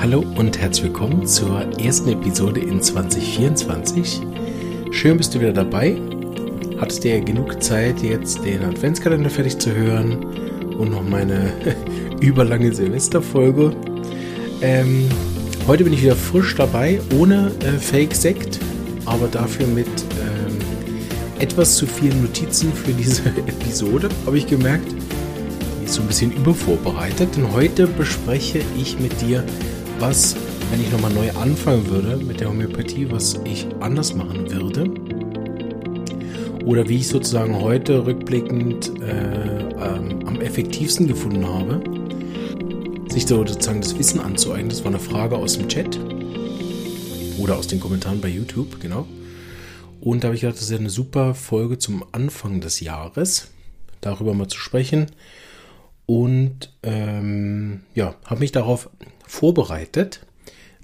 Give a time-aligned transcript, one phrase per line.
[0.00, 4.20] Hallo und herzlich willkommen zur ersten Episode in 2024.
[4.92, 6.00] Schön bist du wieder dabei.
[6.78, 10.24] Hattest dir genug Zeit, jetzt den Adventskalender fertig zu hören
[10.78, 11.52] und noch meine
[12.20, 13.74] überlange Silvesterfolge.
[14.62, 15.08] Ähm,
[15.66, 18.60] heute bin ich wieder frisch dabei, ohne äh, Fake-Sekt,
[19.04, 20.58] aber dafür mit ähm,
[21.40, 24.94] etwas zu vielen Notizen für diese Episode, habe ich gemerkt.
[25.84, 29.42] Ist so ein bisschen übervorbereitet, denn heute bespreche ich mit dir
[30.00, 30.36] was,
[30.70, 34.90] wenn ich nochmal neu anfangen würde mit der Homöopathie, was ich anders machen würde.
[36.64, 41.82] Oder wie ich sozusagen heute rückblickend äh, ähm, am effektivsten gefunden habe,
[43.08, 44.68] sich sozusagen das Wissen anzueignen.
[44.68, 45.98] Das war eine Frage aus dem Chat
[47.38, 49.06] oder aus den Kommentaren bei YouTube, genau.
[50.00, 53.48] Und da habe ich gedacht, das ist eine super Folge zum Anfang des Jahres,
[54.00, 55.06] darüber mal zu sprechen.
[56.08, 58.88] Und ähm, ja, habe mich darauf
[59.26, 60.24] vorbereitet.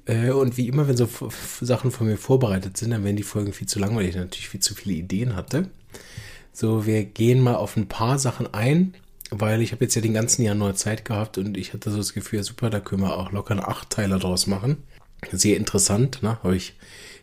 [0.05, 1.09] Äh, und wie immer, wenn so
[1.63, 4.51] Sachen von mir vorbereitet sind, dann werden die Folgen viel zu lang, weil ich natürlich
[4.51, 5.71] viel zu viele Ideen hatte.
[6.53, 8.93] So, wir gehen mal auf ein paar Sachen ein,
[9.31, 11.97] weil ich habe jetzt ja den ganzen Jahr neue Zeit gehabt und ich hatte so
[11.97, 14.77] das Gefühl, super, da können wir auch locker einen Achtteiler draus machen.
[15.33, 16.39] Sehr interessant, ne?
[16.43, 16.75] Habe ich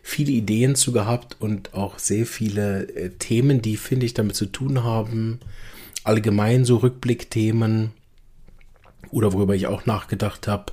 [0.02, 4.46] viele Ideen zu gehabt und auch sehr viele äh, Themen, die, finde ich, damit zu
[4.46, 5.38] tun haben.
[6.04, 7.92] Allgemein so Rückblickthemen
[9.10, 10.72] oder worüber ich auch nachgedacht habe,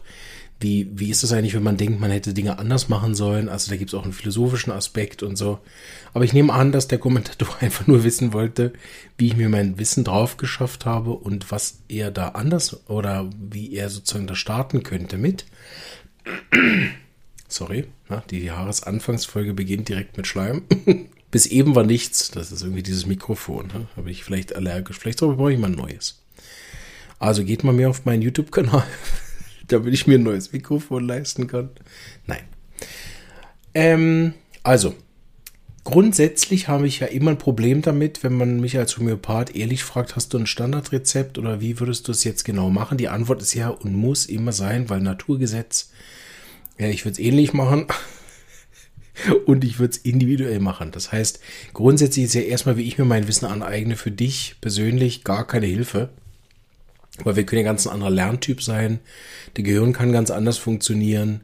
[0.62, 3.48] wie, wie ist das eigentlich, wenn man denkt, man hätte Dinge anders machen sollen?
[3.48, 5.60] Also da gibt es auch einen philosophischen Aspekt und so.
[6.14, 8.74] Aber ich nehme an, dass der Kommentator einfach nur wissen wollte,
[9.18, 13.74] wie ich mir mein Wissen drauf geschafft habe und was er da anders oder wie
[13.74, 15.46] er sozusagen da starten könnte mit.
[17.48, 17.86] Sorry,
[18.30, 20.64] die Jahresanfangsfolge beginnt direkt mit Schleim.
[21.32, 22.32] Bis eben war nichts.
[22.32, 23.68] Das ist irgendwie dieses Mikrofon.
[23.68, 23.88] Ne?
[23.96, 24.98] Habe ich vielleicht allergisch.
[24.98, 26.24] Vielleicht brauche ich mal ein neues.
[27.20, 28.84] Also geht mal mehr auf meinen YouTube-Kanal
[29.72, 31.70] damit ich mir ein neues Mikrofon leisten kann.
[32.28, 32.44] Nein.
[33.74, 34.96] Ähm, also,
[35.84, 40.16] grundsätzlich habe ich ja immer ein Problem damit, wenn man mich als Homöopath ehrlich fragt,
[40.16, 42.98] hast du ein Standardrezept oder wie würdest du es jetzt genau machen?
[42.98, 45.92] Die Antwort ist ja und muss immer sein, weil Naturgesetz,
[46.78, 47.88] ja, ich würde es ähnlich machen.
[49.46, 50.92] und ich würde es individuell machen.
[50.92, 51.40] Das heißt,
[51.74, 55.66] grundsätzlich ist ja erstmal, wie ich mir mein Wissen aneigne, für dich persönlich gar keine
[55.66, 56.10] Hilfe.
[57.24, 59.00] Weil wir können ja ganz ein anderer Lerntyp sein.
[59.58, 61.42] Der Gehirn kann ganz anders funktionieren.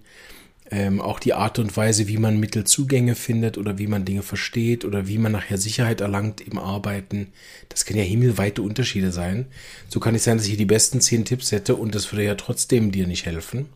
[0.71, 4.83] Ähm, auch die Art und Weise, wie man Mittelzugänge findet oder wie man Dinge versteht
[4.83, 7.27] oder wie man nachher Sicherheit erlangt im Arbeiten,
[7.69, 9.45] das können ja himmelweite Unterschiede sein.
[9.89, 12.35] So kann es sein, dass ich die besten zehn Tipps hätte und das würde ja
[12.35, 13.67] trotzdem dir nicht helfen.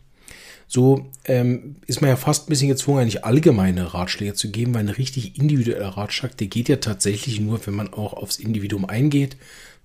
[0.72, 4.82] So ähm, ist man ja fast ein bisschen gezwungen, eigentlich allgemeine Ratschläge zu geben, weil
[4.82, 9.36] ein richtig individueller Ratschlag, der geht ja tatsächlich nur, wenn man auch aufs Individuum eingeht,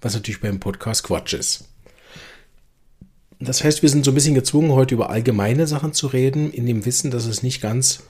[0.03, 1.65] was natürlich beim Podcast Quatsch ist.
[3.41, 6.67] Das heißt, wir sind so ein bisschen gezwungen, heute über allgemeine Sachen zu reden, in
[6.67, 8.03] dem Wissen, dass es nicht ganz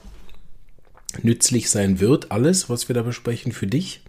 [1.23, 4.01] nützlich sein wird, alles, was wir da besprechen, für dich.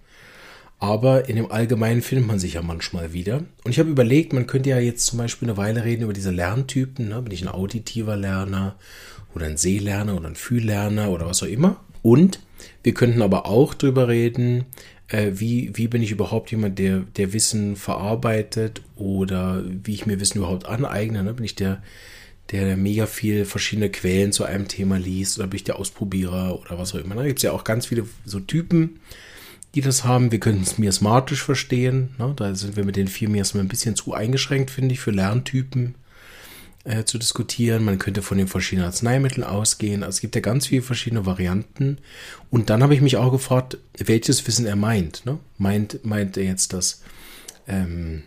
[0.78, 3.38] Aber in dem Allgemeinen findet man sich ja manchmal wieder.
[3.64, 6.30] Und ich habe überlegt, man könnte ja jetzt zum Beispiel eine Weile reden über diese
[6.30, 7.08] Lerntypen.
[7.08, 7.22] Ne?
[7.22, 8.76] Bin ich ein auditiver Lerner
[9.34, 11.80] oder ein Sehlerner oder ein Fühllerner oder was auch immer.
[12.02, 12.40] Und
[12.82, 14.66] wir könnten aber auch darüber reden,
[15.08, 20.20] äh, wie, wie bin ich überhaupt jemand, der, der Wissen verarbeitet oder wie ich mir
[20.20, 21.24] Wissen überhaupt aneigne.
[21.24, 21.32] Ne?
[21.32, 21.82] Bin ich der,
[22.50, 26.78] der mega viel verschiedene Quellen zu einem Thema liest oder bin ich der Ausprobierer oder
[26.78, 27.14] was auch immer.
[27.14, 29.00] Da gibt es ja auch ganz viele so Typen,
[29.76, 30.32] die das haben.
[30.32, 32.14] Wir können es miasmatisch verstehen.
[32.18, 32.32] Ne?
[32.34, 35.96] Da sind wir mit den vier Miasmen ein bisschen zu eingeschränkt, finde ich, für Lerntypen
[36.84, 37.84] äh, zu diskutieren.
[37.84, 40.02] Man könnte von den verschiedenen Arzneimitteln ausgehen.
[40.02, 41.98] Also es gibt ja ganz viele verschiedene Varianten.
[42.50, 45.26] Und dann habe ich mich auch gefragt, welches Wissen er meint.
[45.26, 45.38] Ne?
[45.58, 47.02] Meint, meint er jetzt das
[47.68, 48.22] ähm,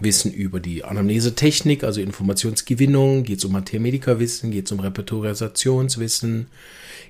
[0.00, 3.24] Wissen über die Anamnesetechnik, also Informationsgewinnung?
[3.24, 4.50] Geht es um Mathematikerwissen?
[4.50, 6.48] Geht es um Repertoriasationswissen?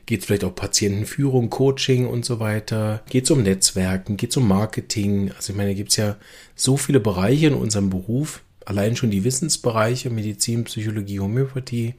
[0.06, 3.02] Geht es vielleicht auch Patientenführung, Coaching und so weiter?
[3.10, 4.16] Geht es um Netzwerken?
[4.16, 5.32] Geht es um Marketing?
[5.36, 6.16] Also ich meine, da gibt es ja
[6.54, 11.94] so viele Bereiche in unserem Beruf allein schon die Wissensbereiche, Medizin, Psychologie, Homöopathie,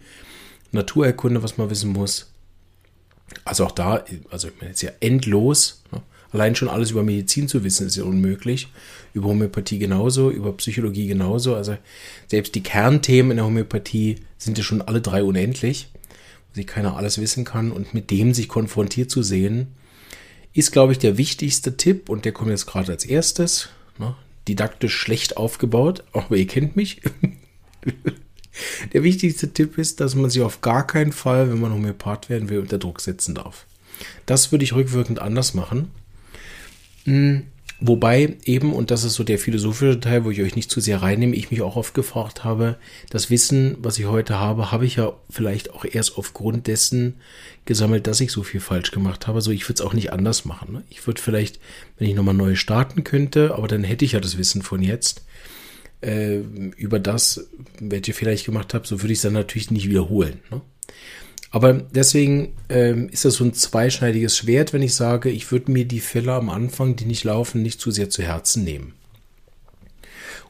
[0.71, 2.31] Naturerkunde, was man wissen muss.
[3.44, 5.83] Also auch da, also ich meine, jetzt ja endlos.
[5.92, 6.01] Ne?
[6.31, 8.67] Allein schon alles über Medizin zu wissen, ist ja unmöglich.
[9.13, 11.55] Über Homöopathie genauso, über Psychologie genauso.
[11.55, 11.77] Also
[12.27, 15.89] selbst die Kernthemen in der Homöopathie sind ja schon alle drei unendlich,
[16.49, 17.71] wo sich keiner alles wissen kann.
[17.71, 19.67] Und mit dem sich konfrontiert zu sehen,
[20.53, 22.09] ist, glaube ich, der wichtigste Tipp.
[22.09, 23.69] Und der kommt jetzt gerade als erstes.
[23.97, 24.15] Ne?
[24.49, 27.01] didaktisch schlecht aufgebaut, aber ihr kennt mich.
[28.93, 32.49] Der wichtigste Tipp ist, dass man sich auf gar keinen Fall, wenn man Homöopath werden
[32.49, 33.65] will, unter Druck setzen darf.
[34.25, 35.91] Das würde ich rückwirkend anders machen.
[37.09, 37.44] Hm,
[37.81, 41.01] Wobei eben, und das ist so der philosophische Teil, wo ich euch nicht zu sehr
[41.01, 42.75] reinnehme, ich mich auch oft gefragt habe,
[43.09, 47.15] das Wissen, was ich heute habe, habe ich ja vielleicht auch erst aufgrund dessen
[47.63, 49.39] gesammelt, dass ich so viel falsch gemacht habe.
[49.39, 50.73] So, ich würde es auch nicht anders machen.
[50.73, 50.83] Ne?
[50.89, 51.59] Ich würde vielleicht,
[51.97, 55.23] wenn ich nochmal neu starten könnte, aber dann hätte ich ja das Wissen von jetzt,
[56.01, 56.39] äh,
[56.75, 57.47] über das,
[57.79, 60.41] welche Fehler ich gemacht habe, so würde ich es dann natürlich nicht wiederholen.
[60.51, 60.62] Ne?
[61.51, 65.86] Aber deswegen ähm, ist das so ein zweischneidiges Schwert, wenn ich sage, ich würde mir
[65.86, 68.94] die Fälle am Anfang, die nicht laufen, nicht zu sehr zu Herzen nehmen.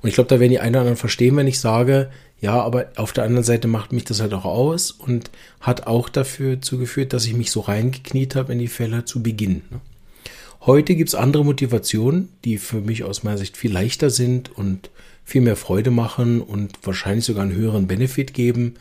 [0.02, 2.10] Und ich glaube, da werden die einen oder anderen verstehen, wenn ich sage,
[2.42, 5.30] ja, aber auf der anderen Seite macht mich das halt auch aus und
[5.60, 9.62] hat auch dafür zugeführt, dass ich mich so reingekniet habe in die Fälle zu Beginn.
[9.70, 9.82] Ne?
[10.62, 14.90] Heute gibt es andere Motivationen, die für mich aus meiner Sicht viel leichter sind und
[15.26, 18.76] viel mehr Freude machen und wahrscheinlich sogar einen höheren Benefit geben,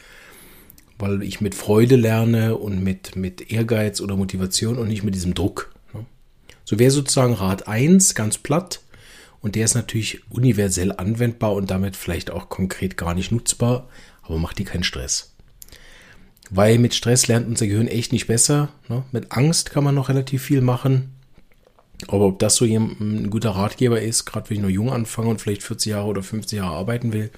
[0.98, 5.34] weil ich mit Freude lerne und mit, mit Ehrgeiz oder Motivation und nicht mit diesem
[5.34, 5.72] Druck.
[5.94, 6.04] Ne?
[6.64, 8.80] So wäre sozusagen Rat 1 ganz platt
[9.40, 13.88] und der ist natürlich universell anwendbar und damit vielleicht auch konkret gar nicht nutzbar,
[14.22, 15.34] aber macht dir keinen Stress.
[16.50, 18.70] Weil mit Stress lernt unser Gehirn echt nicht besser.
[18.88, 19.04] Ne?
[19.12, 21.14] Mit Angst kann man noch relativ viel machen.
[22.06, 25.40] Aber ob das so ein guter Ratgeber ist, gerade wenn ich noch jung anfange und
[25.40, 27.30] vielleicht 40 Jahre oder 50 Jahre arbeiten will,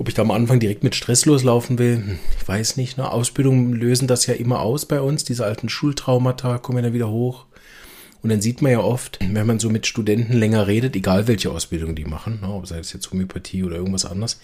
[0.00, 2.96] ob ich da am Anfang direkt mit Stress loslaufen will, hm, ich weiß nicht.
[2.96, 3.12] Ne?
[3.12, 5.24] Ausbildungen lösen das ja immer aus bei uns.
[5.24, 7.44] Diese alten Schultraumata kommen ja wieder hoch.
[8.22, 11.50] Und dann sieht man ja oft, wenn man so mit Studenten länger redet, egal welche
[11.50, 14.40] Ausbildung die machen, ne, sei es jetzt Homöopathie oder irgendwas anderes,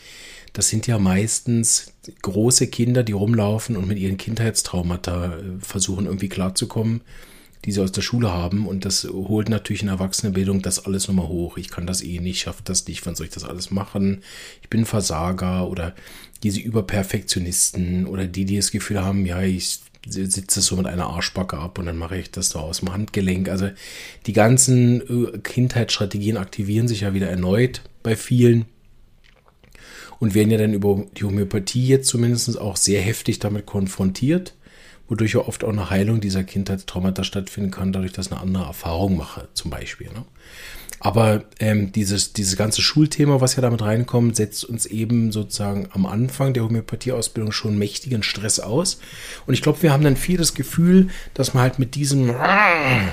[0.52, 6.28] das sind ja meistens große Kinder, die rumlaufen und mit ihren Kindheitstraumata äh, versuchen irgendwie
[6.28, 7.00] klarzukommen
[7.66, 8.66] die sie aus der Schule haben.
[8.66, 11.58] Und das holt natürlich in Erwachsenenbildung das alles nochmal hoch.
[11.58, 14.22] Ich kann das eh nicht, schaffe das nicht, wann soll ich das alles machen?
[14.62, 15.94] Ich bin Versager oder
[16.42, 21.58] diese Überperfektionisten oder die, die das Gefühl haben, ja, ich sitze so mit einer Arschbacke
[21.58, 23.48] ab und dann mache ich das so aus dem Handgelenk.
[23.48, 23.70] Also
[24.26, 28.66] die ganzen äh, Kindheitsstrategien aktivieren sich ja wieder erneut bei vielen
[30.20, 34.54] und werden ja dann über die Homöopathie jetzt zumindest auch sehr heftig damit konfrontiert
[35.08, 38.64] wodurch ja oft auch eine Heilung dieser Kindheitstraumata stattfinden kann, dadurch, dass ich eine andere
[38.64, 40.08] Erfahrung mache, zum Beispiel.
[40.08, 40.24] Ne?
[40.98, 46.06] Aber ähm, dieses, dieses ganze Schulthema, was ja damit reinkommt, setzt uns eben sozusagen am
[46.06, 48.98] Anfang der Homöopathieausbildung schon mächtigen Stress aus.
[49.46, 53.12] Und ich glaube, wir haben dann viel das Gefühl, dass man halt mit diesem, na,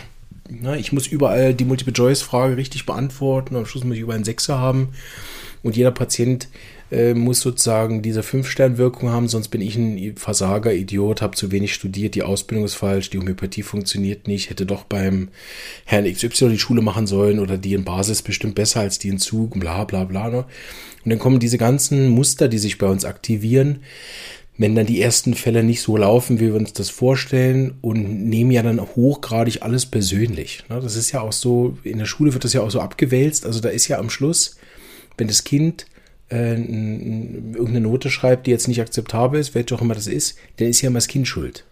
[0.50, 4.58] ne, ich muss überall die Multiple-Choice-Frage richtig beantworten, am Schluss muss ich über einen Sechser
[4.60, 4.90] haben.
[5.62, 6.50] Und jeder Patient
[6.94, 11.74] äh, muss sozusagen diese Fünf-Stern-Wirkung haben, sonst bin ich ein Versager, Idiot, habe zu wenig
[11.74, 15.30] studiert, die Ausbildung ist falsch, die Homöopathie funktioniert nicht, hätte doch beim
[15.86, 19.18] Herrn XY die Schule machen sollen oder die in Basis bestimmt besser als die in
[19.18, 20.30] Zug, bla bla bla.
[20.30, 20.46] Ne?
[21.04, 23.80] Und dann kommen diese ganzen Muster, die sich bei uns aktivieren,
[24.58, 28.52] wenn dann die ersten Fälle nicht so laufen, wie wir uns das vorstellen und nehmen
[28.52, 30.64] ja dann hochgradig alles persönlich.
[30.70, 30.80] Ne?
[30.80, 33.60] Das ist ja auch so, in der Schule wird das ja auch so abgewälzt, also
[33.60, 34.58] da ist ja am Schluss,
[35.18, 35.88] wenn das Kind
[36.30, 40.68] äh, irgendeine Note schreibt, die jetzt nicht akzeptabel ist, welche auch immer das ist, dann
[40.68, 41.66] ist ja immer das Kind schuld.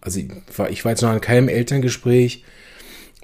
[0.00, 2.44] Also ich war, ich war jetzt noch an keinem Elterngespräch,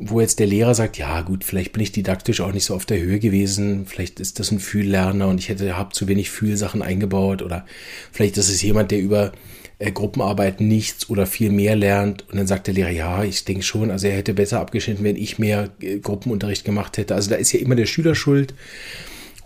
[0.00, 2.86] wo jetzt der Lehrer sagt, ja gut, vielleicht bin ich didaktisch auch nicht so auf
[2.86, 6.82] der Höhe gewesen, vielleicht ist das ein Fühllerner und ich hätte habe zu wenig Fühlsachen
[6.82, 7.66] eingebaut oder
[8.12, 9.32] vielleicht ist es jemand, der über
[9.80, 13.64] äh, Gruppenarbeit nichts oder viel mehr lernt und dann sagt der Lehrer, ja, ich denke
[13.64, 17.16] schon, also er hätte besser abgeschnitten, wenn ich mehr äh, Gruppenunterricht gemacht hätte.
[17.16, 18.54] Also da ist ja immer der Schüler schuld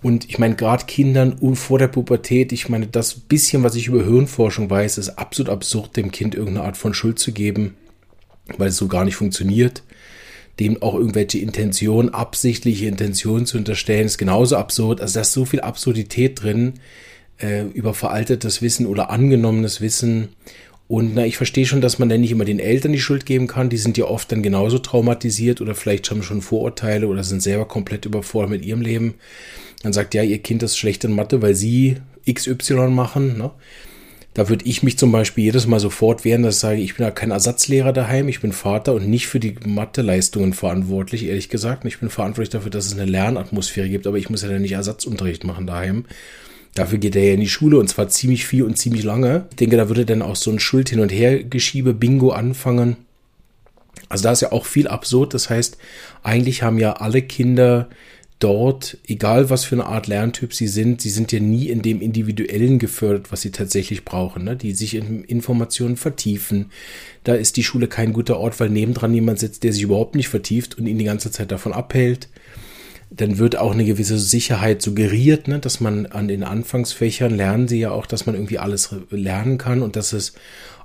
[0.02, 3.86] und ich meine, gerade Kindern und vor der Pubertät, ich meine, das bisschen, was ich
[3.86, 7.76] über Hirnforschung weiß, ist absolut absurd, dem Kind irgendeine Art von Schuld zu geben,
[8.58, 9.84] weil es so gar nicht funktioniert.
[10.60, 15.00] Dem auch irgendwelche Intentionen, absichtliche Intentionen zu unterstellen, ist genauso absurd.
[15.00, 16.74] Also da ist so viel Absurdität drin
[17.38, 20.30] äh, über veraltetes Wissen oder angenommenes Wissen.
[20.88, 23.46] Und na, ich verstehe schon, dass man dann nicht immer den Eltern die Schuld geben
[23.46, 23.70] kann.
[23.70, 27.66] Die sind ja oft dann genauso traumatisiert oder vielleicht haben schon Vorurteile oder sind selber
[27.66, 29.14] komplett überfordert mit ihrem Leben.
[29.82, 31.96] Dann sagt, ja, ihr Kind ist schlecht in Mathe, weil sie
[32.30, 33.38] XY machen.
[33.38, 33.50] Ne?
[34.34, 37.04] Da würde ich mich zum Beispiel jedes Mal sofort wehren, dass ich sage, ich bin
[37.04, 41.84] ja kein Ersatzlehrer daheim, ich bin Vater und nicht für die Mathe-Leistungen verantwortlich, ehrlich gesagt.
[41.84, 44.72] Ich bin verantwortlich dafür, dass es eine Lernatmosphäre gibt, aber ich muss ja dann nicht
[44.72, 46.06] Ersatzunterricht machen daheim.
[46.74, 49.46] Dafür geht er ja in die Schule und zwar ziemlich viel und ziemlich lange.
[49.50, 52.96] Ich denke, da würde dann auch so ein Schuld hin und her Geschiebe Bingo anfangen.
[54.08, 55.34] Also da ist ja auch viel absurd.
[55.34, 55.76] Das heißt,
[56.22, 57.88] eigentlich haben ja alle Kinder
[58.42, 62.00] dort, egal was für eine Art Lerntyp sie sind, sie sind ja nie in dem
[62.00, 64.56] Individuellen gefördert, was sie tatsächlich brauchen, ne?
[64.56, 66.70] die sich in Informationen vertiefen.
[67.22, 70.28] Da ist die Schule kein guter Ort, weil nebendran jemand sitzt, der sich überhaupt nicht
[70.28, 72.28] vertieft und ihn die ganze Zeit davon abhält.
[73.14, 75.58] Dann wird auch eine gewisse Sicherheit suggeriert, ne?
[75.58, 79.82] dass man an den Anfangsfächern lernen sie ja auch, dass man irgendwie alles lernen kann
[79.82, 80.32] und dass es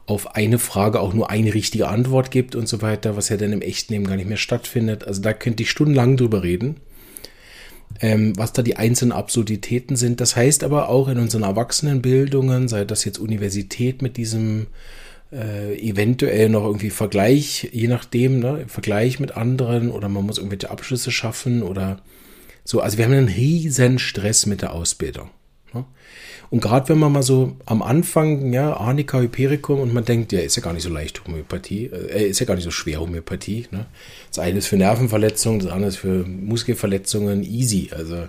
[0.08, 3.52] auf eine Frage auch nur eine richtige Antwort gibt und so weiter, was ja dann
[3.52, 5.06] im echten Leben gar nicht mehr stattfindet.
[5.06, 6.78] Also da könnte ich stundenlang drüber reden,
[8.02, 10.22] ähm, was da die einzelnen Absurditäten sind.
[10.22, 14.68] Das heißt aber auch in unseren Erwachsenenbildungen, sei das jetzt Universität mit diesem
[15.32, 20.70] äh, eventuell noch irgendwie Vergleich, je nachdem, ne, Vergleich mit anderen oder man muss irgendwelche
[20.70, 22.00] Abschlüsse schaffen oder
[22.68, 22.82] so.
[22.82, 25.30] Also wir haben einen riesen Stress mit der Ausbildung.
[25.74, 25.86] Ne?
[26.50, 30.40] Und gerade wenn man mal so am Anfang, ja, Arnika Hypericum und man denkt, ja,
[30.40, 33.68] ist ja gar nicht so leicht Homöopathie, äh, ist ja gar nicht so schwer Homöopathie.
[33.72, 33.86] Ne?
[34.30, 37.90] Das eine ist für Nervenverletzungen, das andere ist für Muskelverletzungen, easy.
[37.96, 38.28] Also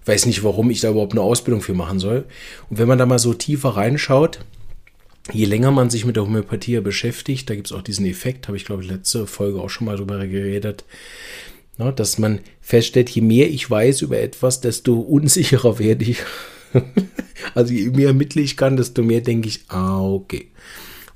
[0.00, 2.24] ich weiß nicht, warum ich da überhaupt eine Ausbildung für machen soll.
[2.70, 4.40] Und wenn man da mal so tiefer reinschaut,
[5.32, 8.56] je länger man sich mit der Homöopathie beschäftigt, da gibt es auch diesen Effekt, habe
[8.56, 10.84] ich glaube ich letzte Folge auch schon mal drüber geredet,
[11.76, 16.18] na, ne, dass man feststellt, je mehr ich weiß über etwas, desto unsicherer werde ich.
[17.54, 20.48] also je mehr ermittle ich kann, desto mehr denke ich, ah, okay.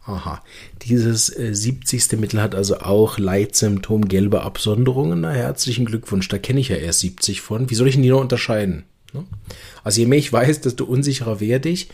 [0.05, 0.43] Aha,
[0.81, 2.19] dieses äh, 70.
[2.19, 5.21] Mittel hat also auch Leitsymptom gelbe Absonderungen.
[5.21, 7.69] Na, herzlichen Glückwunsch, da kenne ich ja erst 70 von.
[7.69, 8.85] Wie soll ich denn die noch unterscheiden?
[9.13, 9.25] Ne?
[9.85, 11.89] Also je mehr ich weiß, desto unsicherer werde ich.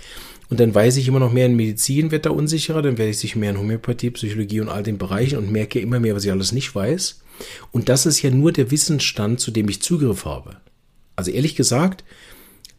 [0.48, 3.18] Und dann weiß ich immer noch mehr in Medizin, wird da unsicherer, dann werde ich
[3.18, 6.30] sich mehr in Homöopathie, Psychologie und all den Bereichen und merke immer mehr, was ich
[6.30, 7.23] alles nicht weiß.
[7.72, 10.56] Und das ist ja nur der Wissensstand, zu dem ich Zugriff habe.
[11.16, 12.04] Also ehrlich gesagt,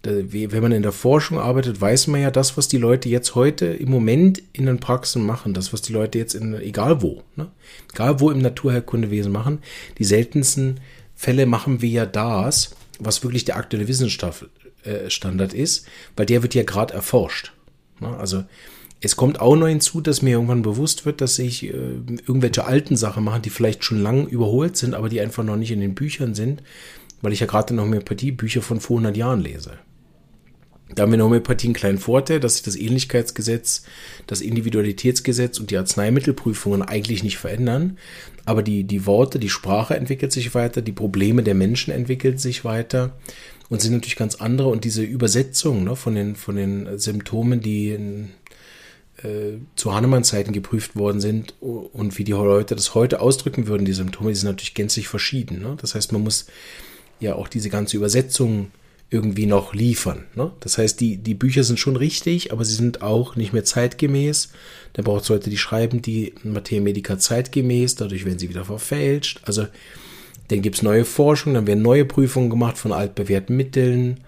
[0.04, 3.66] wenn man in der Forschung arbeitet, weiß man ja das, was die Leute jetzt heute
[3.66, 7.50] im Moment in den Praxen machen, das, was die Leute jetzt in, egal wo, ne?
[7.92, 9.60] egal wo im Naturheilkundewesen machen,
[9.98, 10.80] die seltensten
[11.16, 16.54] Fälle machen wir ja das, was wirklich der aktuelle Wissensstandard äh, ist, weil der wird
[16.54, 17.54] ja gerade erforscht.
[18.00, 18.16] Ne?
[18.16, 18.44] Also
[19.06, 21.74] es kommt auch noch hinzu, dass mir irgendwann bewusst wird, dass ich äh,
[22.28, 25.70] irgendwelche alten Sachen mache, die vielleicht schon lang überholt sind, aber die einfach noch nicht
[25.70, 26.64] in den Büchern sind,
[27.22, 29.74] weil ich ja gerade in der Homöopathie Bücher von vor 100 Jahren lese.
[30.96, 33.84] Da haben wir in der Homöopathie einen kleinen Vorteil, dass sich das Ähnlichkeitsgesetz,
[34.26, 38.00] das Individualitätsgesetz und die Arzneimittelprüfungen eigentlich nicht verändern.
[38.46, 42.66] Aber die, die Worte, die Sprache entwickelt sich weiter, die Probleme der Menschen entwickeln sich
[42.66, 43.16] weiter
[43.70, 44.70] und sind natürlich ganz andere.
[44.70, 47.98] Und diese Übersetzung ne, von, den, von den Symptomen, die
[49.24, 53.94] äh, zu Hahnemann-Zeiten geprüft worden sind und wie die Leute das heute ausdrücken würden, die
[53.94, 55.62] Symptome, die sind natürlich gänzlich verschieden.
[55.62, 55.78] Ne?
[55.80, 56.48] Das heißt, man muss
[57.20, 58.72] ja auch diese ganze Übersetzung
[59.10, 60.26] irgendwie noch liefern.
[60.36, 60.52] Ne?
[60.60, 64.52] Das heißt, die, die Bücher sind schon richtig, aber sie sind auch nicht mehr zeitgemäß.
[64.94, 69.42] Da braucht es Leute, die schreiben die Materia Medica zeitgemäß, dadurch werden sie wieder verfälscht.
[69.46, 69.68] Also
[70.48, 74.20] dann gibt es neue Forschung, dann werden neue Prüfungen gemacht von altbewährten Mitteln.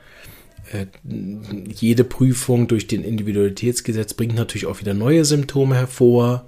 [0.72, 0.88] Äh,
[1.74, 6.46] jede Prüfung durch den Individualitätsgesetz bringt natürlich auch wieder neue Symptome hervor.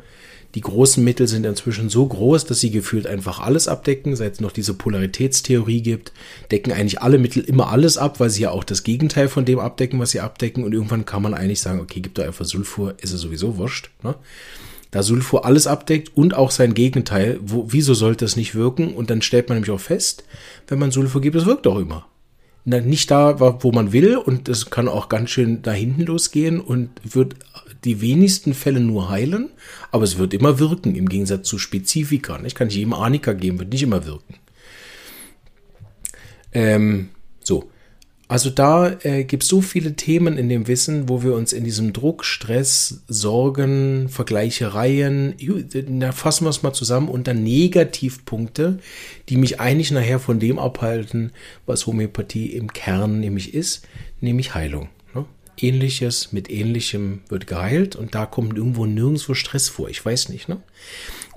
[0.55, 4.15] Die großen Mittel sind inzwischen so groß, dass sie gefühlt einfach alles abdecken.
[4.15, 6.11] Seit es noch diese Polaritätstheorie gibt,
[6.51, 9.59] decken eigentlich alle Mittel immer alles ab, weil sie ja auch das Gegenteil von dem
[9.59, 10.63] abdecken, was sie abdecken.
[10.63, 13.91] Und irgendwann kann man eigentlich sagen, okay, gib da einfach Sulfur, ist es sowieso wurscht.
[14.01, 14.15] Ne?
[14.89, 18.95] Da Sulfur alles abdeckt und auch sein Gegenteil, wo, wieso sollte es nicht wirken?
[18.95, 20.23] Und dann stellt man nämlich auch fest,
[20.67, 22.07] wenn man Sulfur gibt, es wirkt auch immer.
[22.65, 26.89] Nicht da, wo man will und es kann auch ganz schön da hinten losgehen und
[27.03, 27.35] wird
[27.83, 29.49] die wenigsten Fälle nur heilen,
[29.91, 32.39] aber es wird immer wirken, im Gegensatz zu Spezifika.
[32.43, 34.35] Ich kann nicht jedem Arnika geben, wird nicht immer wirken.
[36.51, 37.09] Ähm,
[37.41, 37.69] so.
[38.29, 41.63] Also da äh, gibt es so viele Themen in dem Wissen, wo wir uns in
[41.63, 45.33] diesem Druck, Stress, Sorgen, Vergleichereien,
[45.99, 48.77] da fassen wir es mal zusammen unter Negativpunkte,
[49.29, 51.31] die mich eigentlich nachher von dem abhalten,
[51.65, 53.87] was Homöopathie im Kern nämlich ist,
[54.21, 54.89] nämlich Heilung.
[55.15, 55.25] Ne?
[55.57, 59.89] Ähnliches mit Ähnlichem wird geheilt und da kommt irgendwo nirgendwo Stress vor.
[59.89, 60.47] Ich weiß nicht.
[60.47, 60.61] Ne?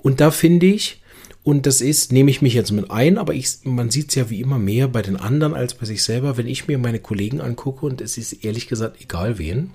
[0.03, 1.01] Und da finde ich,
[1.43, 4.29] und das ist, nehme ich mich jetzt mit ein, aber ich, man sieht es ja
[4.29, 7.41] wie immer mehr bei den anderen als bei sich selber, wenn ich mir meine Kollegen
[7.41, 9.71] angucke und es ist ehrlich gesagt egal wen.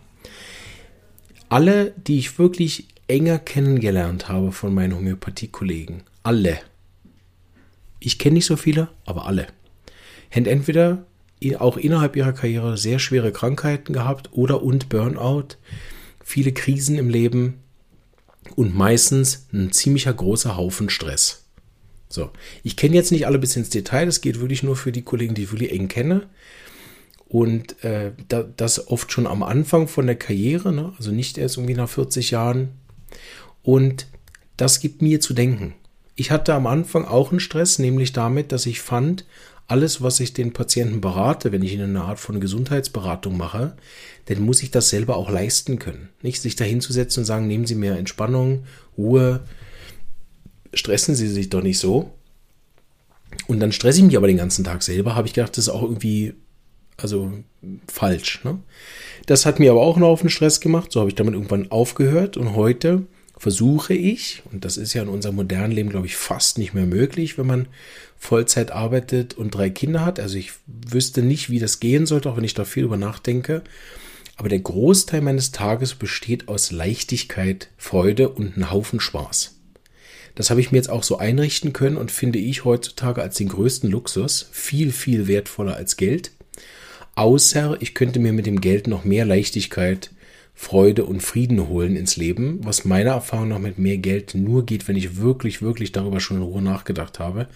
[1.50, 6.58] Alle, die ich wirklich enger kennengelernt habe von meinen Homöopathie-Kollegen, alle.
[8.00, 9.48] Ich kenne nicht so viele, aber alle.
[10.30, 11.06] Haben entweder
[11.58, 15.56] auch innerhalb ihrer Karriere sehr schwere Krankheiten gehabt oder und Burnout,
[16.24, 17.60] viele Krisen im Leben
[18.56, 21.47] und meistens ein ziemlicher großer Haufen Stress.
[22.08, 22.30] So,
[22.62, 25.34] ich kenne jetzt nicht alle bis ins Detail, das geht wirklich nur für die Kollegen,
[25.34, 26.26] die ich wirklich eng kenne.
[27.28, 30.94] Und äh, da, das oft schon am Anfang von der Karriere, ne?
[30.96, 32.70] also nicht erst irgendwie nach 40 Jahren.
[33.62, 34.06] Und
[34.56, 35.74] das gibt mir zu denken.
[36.16, 39.26] Ich hatte am Anfang auch einen Stress, nämlich damit, dass ich fand,
[39.68, 43.76] alles, was ich den Patienten berate, wenn ich ihnen eine Art von Gesundheitsberatung mache,
[44.24, 46.08] dann muss ich das selber auch leisten können.
[46.22, 48.64] Nicht sich dahinzusetzen und sagen, nehmen Sie mehr Entspannung,
[48.96, 49.40] Ruhe,
[50.74, 52.12] stressen Sie sich doch nicht so.
[53.46, 55.72] Und dann stresse ich mich aber den ganzen Tag selber, habe ich gedacht, das ist
[55.72, 56.34] auch irgendwie,
[56.96, 57.32] also
[57.86, 58.42] falsch.
[58.44, 58.58] Ne?
[59.26, 61.70] Das hat mir aber auch noch auf den Stress gemacht, so habe ich damit irgendwann
[61.70, 63.06] aufgehört und heute
[63.36, 66.86] versuche ich, und das ist ja in unserem modernen Leben, glaube ich, fast nicht mehr
[66.86, 67.68] möglich, wenn man
[68.18, 70.18] Vollzeit arbeitet und drei Kinder hat.
[70.18, 73.62] Also ich wüsste nicht, wie das gehen sollte, auch wenn ich da viel über nachdenke.
[74.36, 79.57] Aber der Großteil meines Tages besteht aus Leichtigkeit, Freude und einem Haufen Spaß.
[80.38, 83.48] Das habe ich mir jetzt auch so einrichten können und finde ich heutzutage als den
[83.48, 86.30] größten Luxus viel, viel wertvoller als Geld.
[87.16, 90.12] Außer ich könnte mir mit dem Geld noch mehr Leichtigkeit,
[90.54, 94.86] Freude und Frieden holen ins Leben, was meiner Erfahrung nach mit mehr Geld nur geht,
[94.86, 97.48] wenn ich wirklich, wirklich darüber schon in Ruhe nachgedacht habe.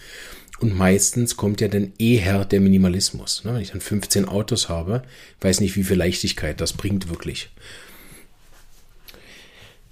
[0.59, 3.45] Und meistens kommt ja dann eher der Minimalismus.
[3.45, 3.55] Ne?
[3.55, 5.05] Wenn ich dann 15 Autos habe,
[5.41, 7.49] weiß nicht, wie viel Leichtigkeit das bringt wirklich.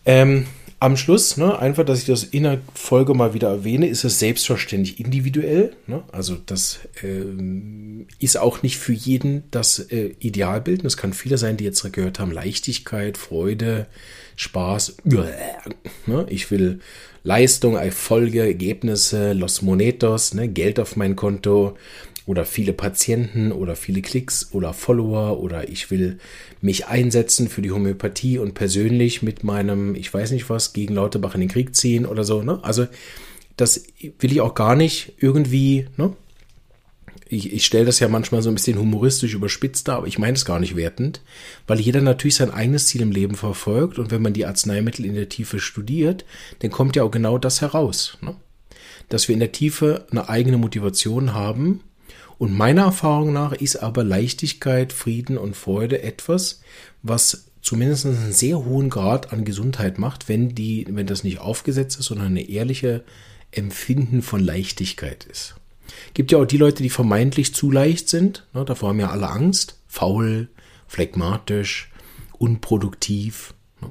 [0.04, 0.47] Ähm,
[0.80, 4.18] am Schluss, ne, einfach, dass ich das in der Folge mal wieder erwähne, ist es
[4.18, 5.75] selbstverständlich individuell.
[5.87, 6.02] Ne?
[6.10, 10.82] Also das ähm, ist auch nicht für jeden das äh, Idealbild.
[10.84, 13.87] Es kann viele sein, die jetzt gehört haben, Leichtigkeit, Freude,
[14.37, 14.96] Spaß.
[16.06, 16.26] Ne?
[16.30, 16.80] Ich will
[17.25, 20.49] Leistung, Erfolge, Ergebnisse, Los Monetos, ne?
[20.49, 21.76] Geld auf mein Konto
[22.30, 26.20] oder viele Patienten oder viele Klicks oder Follower oder ich will
[26.60, 31.34] mich einsetzen für die Homöopathie und persönlich mit meinem, ich weiß nicht was, gegen Lauterbach
[31.34, 32.42] in den Krieg ziehen oder so.
[32.42, 32.60] Ne?
[32.62, 32.87] Also
[33.56, 33.82] das
[34.20, 36.12] will ich auch gar nicht irgendwie, ne?
[37.28, 40.34] Ich, ich stelle das ja manchmal so ein bisschen humoristisch überspitzt dar, aber ich meine
[40.34, 41.22] es gar nicht wertend,
[41.66, 45.14] weil jeder natürlich sein eigenes Ziel im Leben verfolgt und wenn man die Arzneimittel in
[45.14, 46.25] der Tiefe studiert,
[46.60, 48.18] dann kommt ja auch genau das heraus.
[48.20, 48.37] Ne?
[49.08, 51.80] Dass wir in der Tiefe eine eigene Motivation haben
[52.40, 56.62] und meiner Erfahrung nach ist aber Leichtigkeit, Frieden und Freude etwas,
[57.02, 62.00] was zumindest einen sehr hohen Grad an Gesundheit macht, wenn die, wenn das nicht aufgesetzt
[62.00, 63.04] ist, sondern eine ehrliche
[63.50, 65.56] Empfinden von Leichtigkeit ist.
[66.14, 68.47] Gibt ja auch die Leute, die vermeintlich zu leicht sind.
[68.54, 69.78] Ne, davor haben ja alle Angst.
[69.87, 70.49] Faul,
[70.88, 71.90] phlegmatisch,
[72.38, 73.52] unproduktiv.
[73.82, 73.90] Ne.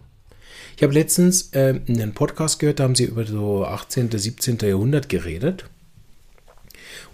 [0.76, 4.58] Ich habe letztens äh, einen Podcast gehört, da haben sie über so 18., 17.
[4.64, 5.66] Jahrhundert geredet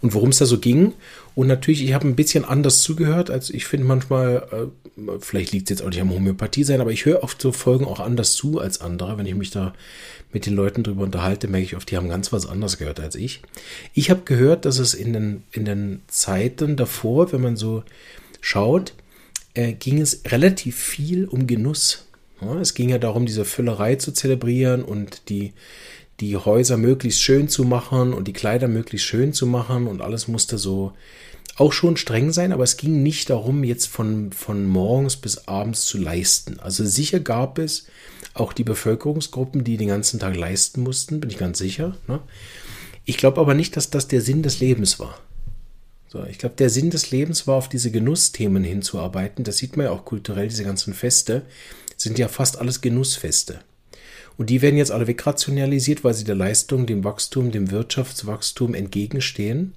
[0.02, 0.94] und worum es da so ging.
[1.36, 5.70] Und natürlich, ich habe ein bisschen anders zugehört, als ich finde manchmal, äh, vielleicht liegt
[5.70, 8.34] es jetzt auch nicht am Homöopathie sein, aber ich höre oft so Folgen auch anders
[8.34, 9.18] zu als andere.
[9.18, 9.74] Wenn ich mich da
[10.32, 13.16] mit den Leuten drüber unterhalte, merke ich oft, die haben ganz was anderes gehört als
[13.16, 13.42] ich.
[13.94, 17.84] Ich habe gehört, dass es in den, in den Zeiten davor, wenn man so
[18.42, 18.94] schaut,
[19.54, 22.06] äh, ging es relativ viel um Genuss.
[22.42, 25.54] Ja, es ging ja darum, diese Füllerei zu zelebrieren und die,
[26.20, 30.28] die Häuser möglichst schön zu machen und die Kleider möglichst schön zu machen und alles
[30.28, 30.94] musste so
[31.58, 35.86] auch schon streng sein, aber es ging nicht darum, jetzt von, von morgens bis abends
[35.86, 36.60] zu leisten.
[36.60, 37.88] Also sicher gab es
[38.34, 41.96] auch die Bevölkerungsgruppen, die den ganzen Tag leisten mussten, bin ich ganz sicher.
[42.08, 42.20] Ne?
[43.06, 45.18] Ich glaube aber nicht, dass das der Sinn des Lebens war.
[46.08, 49.44] So, ich glaube, der Sinn des Lebens war, auf diese Genussthemen hinzuarbeiten.
[49.44, 51.44] Das sieht man ja auch kulturell, diese ganzen Feste
[51.98, 53.60] sind ja fast alles Genussfeste.
[54.38, 59.74] Und die werden jetzt alle wegrationalisiert, weil sie der Leistung, dem Wachstum, dem Wirtschaftswachstum entgegenstehen.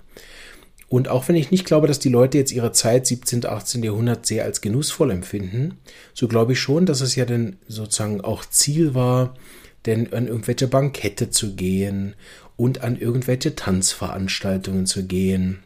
[0.88, 3.82] Und auch wenn ich nicht glaube, dass die Leute jetzt ihre Zeit 17., 18.
[3.82, 5.78] Jahrhundert sehr als genussvoll empfinden,
[6.14, 9.34] so glaube ich schon, dass es ja dann sozusagen auch Ziel war,
[9.84, 12.14] denn an irgendwelche Bankette zu gehen
[12.56, 15.58] und an irgendwelche Tanzveranstaltungen zu gehen.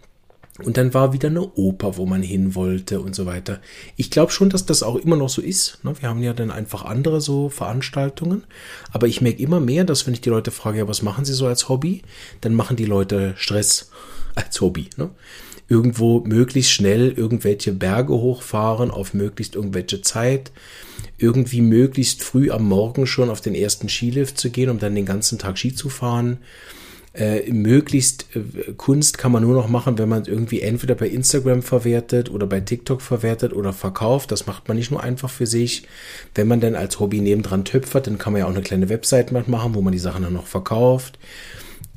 [0.58, 3.60] Und dann war wieder eine Oper, wo man hin wollte und so weiter.
[3.96, 5.78] Ich glaube schon, dass das auch immer noch so ist.
[5.82, 5.94] Ne?
[5.98, 8.44] Wir haben ja dann einfach andere so Veranstaltungen.
[8.90, 11.32] Aber ich merke immer mehr, dass wenn ich die Leute frage, ja, was machen sie
[11.32, 12.02] so als Hobby,
[12.42, 13.90] dann machen die Leute Stress
[14.34, 14.90] als Hobby.
[14.98, 15.08] Ne?
[15.68, 20.52] Irgendwo möglichst schnell irgendwelche Berge hochfahren auf möglichst irgendwelche Zeit.
[21.16, 25.06] Irgendwie möglichst früh am Morgen schon auf den ersten Skilift zu gehen, um dann den
[25.06, 26.38] ganzen Tag Ski zu fahren.
[27.14, 31.60] Äh, möglichst äh, Kunst kann man nur noch machen, wenn man irgendwie entweder bei Instagram
[31.60, 34.32] verwertet oder bei TikTok verwertet oder verkauft.
[34.32, 35.86] Das macht man nicht nur einfach für sich.
[36.34, 39.30] Wenn man dann als Hobby nebendran töpfert, dann kann man ja auch eine kleine Website
[39.30, 41.18] machen, wo man die Sachen dann noch verkauft.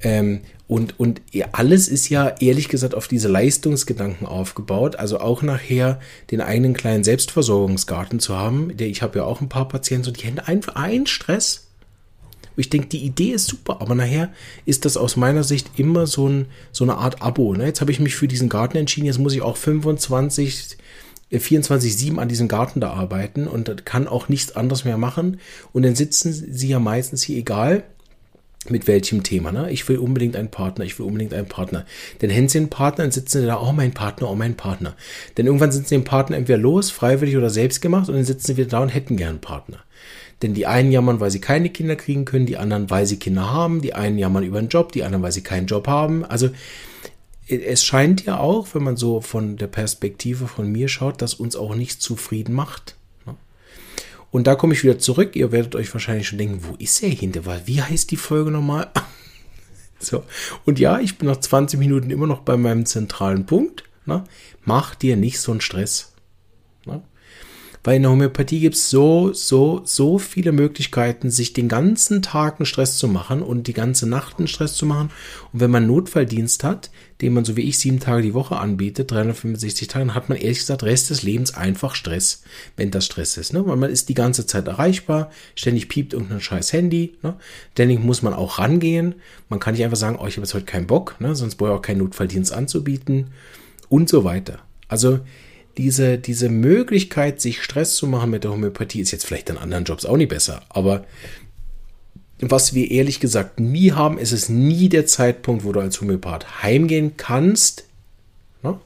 [0.01, 4.95] Ähm, und, und alles ist ja ehrlich gesagt auf diese Leistungsgedanken aufgebaut.
[4.97, 5.99] Also auch nachher
[6.31, 8.73] den eigenen kleinen Selbstversorgungsgarten zu haben.
[8.77, 11.64] Ich habe ja auch ein paar Patienten und die haben einfach einen Stress.
[12.57, 14.31] Ich denke, die Idee ist super, aber nachher
[14.65, 17.53] ist das aus meiner Sicht immer so, ein, so eine Art Abo.
[17.53, 17.65] Ne?
[17.65, 20.77] Jetzt habe ich mich für diesen Garten entschieden, jetzt muss ich auch 25,
[21.31, 25.39] 24-7 äh, an diesem Garten da arbeiten und kann auch nichts anderes mehr machen.
[25.73, 27.83] Und dann sitzen sie ja meistens hier egal
[28.69, 29.51] mit welchem Thema.
[29.51, 29.71] Ne?
[29.71, 31.85] Ich will unbedingt einen Partner, ich will unbedingt einen Partner.
[32.21, 34.95] Denn hätten sie einen Partner, dann sitzen sie da, oh mein Partner, oh mein Partner.
[35.37, 38.47] Denn irgendwann sind sie den Partner entweder los, freiwillig oder selbst gemacht und dann sitzen
[38.47, 39.84] sie wieder da und hätten gern einen Partner.
[40.45, 43.51] Denn die einen jammern, weil sie keine Kinder kriegen können, die anderen, weil sie Kinder
[43.51, 46.23] haben, die einen jammern über einen Job, die anderen, weil sie keinen Job haben.
[46.23, 46.51] Also
[47.47, 51.55] es scheint ja auch, wenn man so von der Perspektive von mir schaut, dass uns
[51.55, 52.95] auch nicht zufrieden macht.
[53.25, 53.33] Ne?
[54.29, 55.35] Und da komme ich wieder zurück.
[55.35, 57.47] Ihr werdet euch wahrscheinlich schon denken, wo ist er hinter?
[57.47, 58.91] Weil wie heißt die Folge nochmal?
[59.99, 60.25] so.
[60.63, 63.83] Und ja, ich bin nach 20 Minuten immer noch bei meinem zentralen Punkt.
[64.05, 64.25] Ne?
[64.63, 66.13] Mach dir nicht so einen Stress.
[66.85, 67.01] Ne?
[67.85, 72.59] Weil in der Homöopathie gibt es so, so, so viele Möglichkeiten, sich den ganzen Tag
[72.59, 75.11] einen Stress zu machen und die ganze Nacht einen Stress zu machen.
[75.53, 76.89] Und wenn man einen Notfalldienst hat,
[77.21, 80.39] den man so wie ich sieben Tage die Woche anbietet, 365 Tage, dann hat man
[80.39, 82.41] ehrlich gesagt Rest des Lebens einfach Stress,
[82.75, 83.53] wenn das Stress ist.
[83.53, 83.63] Ne?
[83.67, 87.35] Weil man ist die ganze Zeit erreichbar, ständig piept irgendein scheiß Handy, ne?
[87.73, 89.13] ständig muss man auch rangehen.
[89.47, 91.35] Man kann nicht einfach sagen, oh, ich habe jetzt heute keinen Bock, ne?
[91.35, 93.27] sonst brauche ich auch keinen Notfalldienst anzubieten
[93.89, 94.57] und so weiter.
[94.87, 95.19] Also
[95.77, 99.83] diese, diese Möglichkeit, sich Stress zu machen mit der Homöopathie, ist jetzt vielleicht in anderen
[99.83, 100.63] Jobs auch nicht besser.
[100.69, 101.05] Aber
[102.39, 106.63] was wir ehrlich gesagt nie haben, ist es nie der Zeitpunkt, wo du als Homöopath
[106.63, 107.85] heimgehen kannst,
[108.61, 108.79] ne?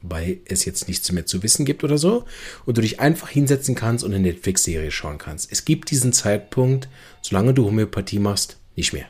[0.00, 2.24] weil es jetzt nichts mehr zu wissen gibt oder so,
[2.66, 5.50] und du dich einfach hinsetzen kannst und eine Netflix-Serie schauen kannst.
[5.50, 6.88] Es gibt diesen Zeitpunkt,
[7.20, 9.06] solange du Homöopathie machst, nicht mehr.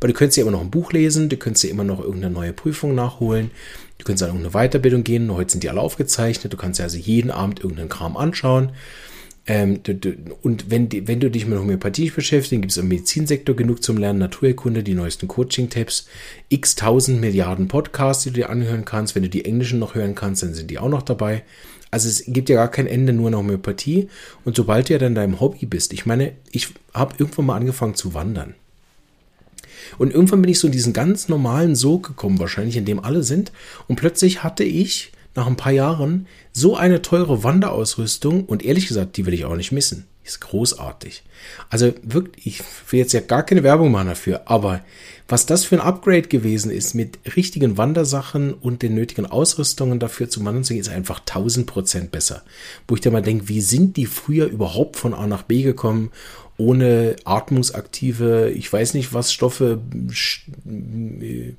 [0.00, 2.34] Weil du könntest ja immer noch ein Buch lesen, du könntest ja immer noch irgendeine
[2.34, 3.50] neue Prüfung nachholen,
[3.98, 5.32] Du kannst an irgendeine Weiterbildung gehen.
[5.32, 6.52] Heute sind die alle aufgezeichnet.
[6.52, 8.72] Du kannst ja also jeden Abend irgendeinen Kram anschauen.
[9.50, 13.56] Ähm, du, du, und wenn, wenn du dich mit Homöopathie beschäftigst, gibt es im Medizinsektor
[13.56, 16.06] genug zum Lernen, Naturheilkunde, die neuesten Coaching-Tipps,
[16.50, 19.14] x tausend Milliarden Podcasts, die du dir anhören kannst.
[19.14, 21.44] Wenn du die englischen noch hören kannst, dann sind die auch noch dabei.
[21.90, 24.08] Also es gibt ja gar kein Ende nur in Homöopathie.
[24.44, 27.94] Und sobald du ja dann deinem Hobby bist, ich meine, ich habe irgendwann mal angefangen
[27.94, 28.54] zu wandern.
[29.96, 33.22] Und irgendwann bin ich so in diesen ganz normalen Sog gekommen, wahrscheinlich, in dem alle
[33.22, 33.52] sind.
[33.86, 39.16] Und plötzlich hatte ich nach ein paar Jahren so eine teure Wanderausrüstung und ehrlich gesagt,
[39.16, 40.06] die will ich auch nicht missen.
[40.24, 41.22] Ist großartig.
[41.70, 44.82] Also wirklich, ich will jetzt ja gar keine Werbung machen dafür, aber
[45.26, 50.28] was das für ein Upgrade gewesen ist mit richtigen Wandersachen und den nötigen Ausrüstungen dafür
[50.28, 52.42] zu wandern, ist einfach 1000 Prozent besser.
[52.86, 56.10] Wo ich da mal denke, wie sind die früher überhaupt von A nach B gekommen
[56.58, 59.80] ohne atmungsaktive, ich weiß nicht was, Stoffe,
[60.66, 61.54] äh,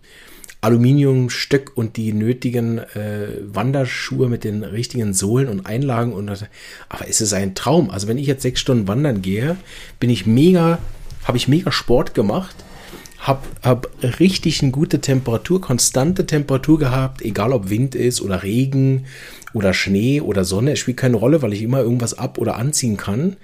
[0.62, 6.12] Aluminium, Stöck und die nötigen äh, Wanderschuhe mit den richtigen Sohlen und Einlagen.
[6.12, 7.90] Und, aber es ist ein Traum.
[7.90, 9.56] Also wenn ich jetzt sechs Stunden wandern gehe,
[10.02, 10.80] bin ich mega,
[11.24, 12.58] habe ich mega Sport gemacht,
[13.20, 13.88] habe hab
[14.20, 19.06] richtig eine gute Temperatur, konstante Temperatur gehabt, egal ob Wind ist oder Regen
[19.54, 20.74] oder Schnee oder Sonne.
[20.74, 23.38] Es spielt keine Rolle, weil ich immer irgendwas ab- oder anziehen kann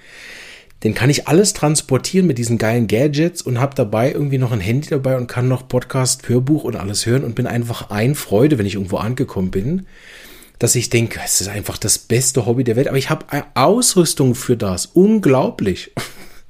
[0.86, 4.60] den kann ich alles transportieren mit diesen geilen Gadgets und habe dabei irgendwie noch ein
[4.60, 8.60] Handy dabei und kann noch Podcast, Hörbuch und alles hören und bin einfach ein Freude,
[8.60, 9.88] wenn ich irgendwo angekommen bin,
[10.60, 12.88] dass ich denke, es ist einfach das beste Hobby der Welt.
[12.88, 14.86] Aber ich habe Ausrüstung für das.
[14.86, 15.92] Unglaublich.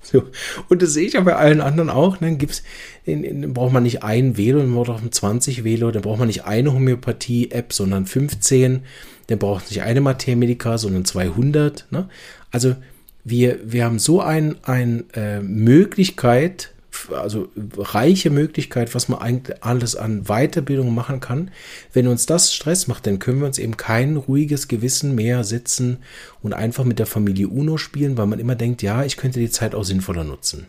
[0.08, 0.22] So.
[0.70, 2.18] Und das sehe ich ja bei allen anderen auch.
[2.18, 2.62] Dann gibt's,
[3.08, 6.46] dann braucht man nicht ein Velo, dann braucht man 20 Velo, dann braucht man nicht
[6.46, 8.84] eine Homöopathie-App, sondern 15.
[9.26, 11.88] Dann braucht man nicht eine Materia sondern 200.
[11.90, 12.08] Ne?
[12.52, 12.76] Also
[13.26, 16.72] wir, wir haben so eine ein, äh, Möglichkeit,
[17.12, 21.52] also reiche Möglichkeit, was man eigentlich alles an Weiterbildung machen kann.
[21.92, 25.98] Wenn uns das Stress macht, dann können wir uns eben kein ruhiges Gewissen mehr sitzen
[26.42, 29.50] und einfach mit der Familie Uno spielen, weil man immer denkt, ja, ich könnte die
[29.50, 30.68] Zeit auch sinnvoller nutzen.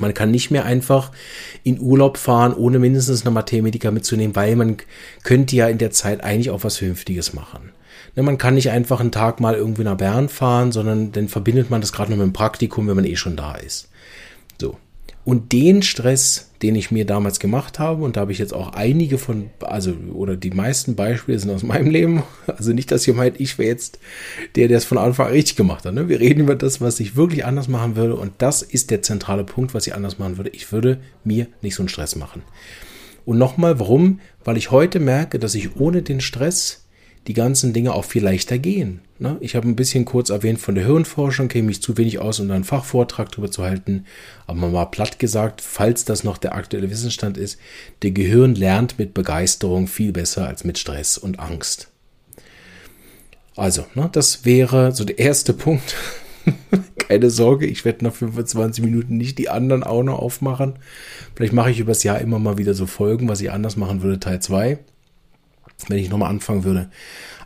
[0.00, 1.12] Man kann nicht mehr einfach
[1.62, 4.78] in Urlaub fahren, ohne mindestens eine Mathematiker mitzunehmen, weil man
[5.22, 7.70] könnte ja in der Zeit eigentlich auch was Vernünftiges machen.
[8.16, 11.80] Man kann nicht einfach einen Tag mal irgendwie nach Bern fahren, sondern dann verbindet man
[11.80, 13.88] das gerade noch mit dem Praktikum, wenn man eh schon da ist.
[14.60, 14.76] So.
[15.24, 18.74] Und den Stress, den ich mir damals gemacht habe, und da habe ich jetzt auch
[18.74, 22.22] einige von, also, oder die meisten Beispiele sind aus meinem Leben.
[22.46, 23.98] Also nicht, dass ihr meint, ich wäre jetzt
[24.54, 25.94] der, der es von Anfang an richtig gemacht hat.
[25.94, 26.08] Ne?
[26.08, 28.16] Wir reden über das, was ich wirklich anders machen würde.
[28.16, 30.50] Und das ist der zentrale Punkt, was ich anders machen würde.
[30.50, 32.42] Ich würde mir nicht so einen Stress machen.
[33.24, 34.20] Und nochmal, warum?
[34.44, 36.83] Weil ich heute merke, dass ich ohne den Stress
[37.26, 39.00] die ganzen Dinge auch viel leichter gehen.
[39.18, 39.36] Ne?
[39.40, 42.48] Ich habe ein bisschen kurz erwähnt von der Hirnforschung, käme ich zu wenig aus, um
[42.48, 44.04] da einen Fachvortrag darüber zu halten.
[44.46, 47.58] Aber mal platt gesagt, falls das noch der aktuelle Wissensstand ist,
[48.02, 51.88] der Gehirn lernt mit Begeisterung viel besser als mit Stress und Angst.
[53.56, 55.94] Also, ne, das wäre so der erste Punkt.
[56.98, 60.74] Keine Sorge, ich werde nach 25 Minuten nicht die anderen auch noch aufmachen.
[61.34, 64.20] Vielleicht mache ich übers Jahr immer mal wieder so Folgen, was ich anders machen würde,
[64.20, 64.78] Teil 2
[65.88, 66.90] wenn ich nochmal anfangen würde.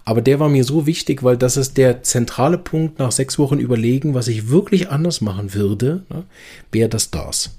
[0.05, 3.59] Aber der war mir so wichtig, weil das ist der zentrale Punkt nach sechs Wochen
[3.59, 6.25] überlegen, was ich wirklich anders machen würde, ne,
[6.73, 7.59] wäre das das.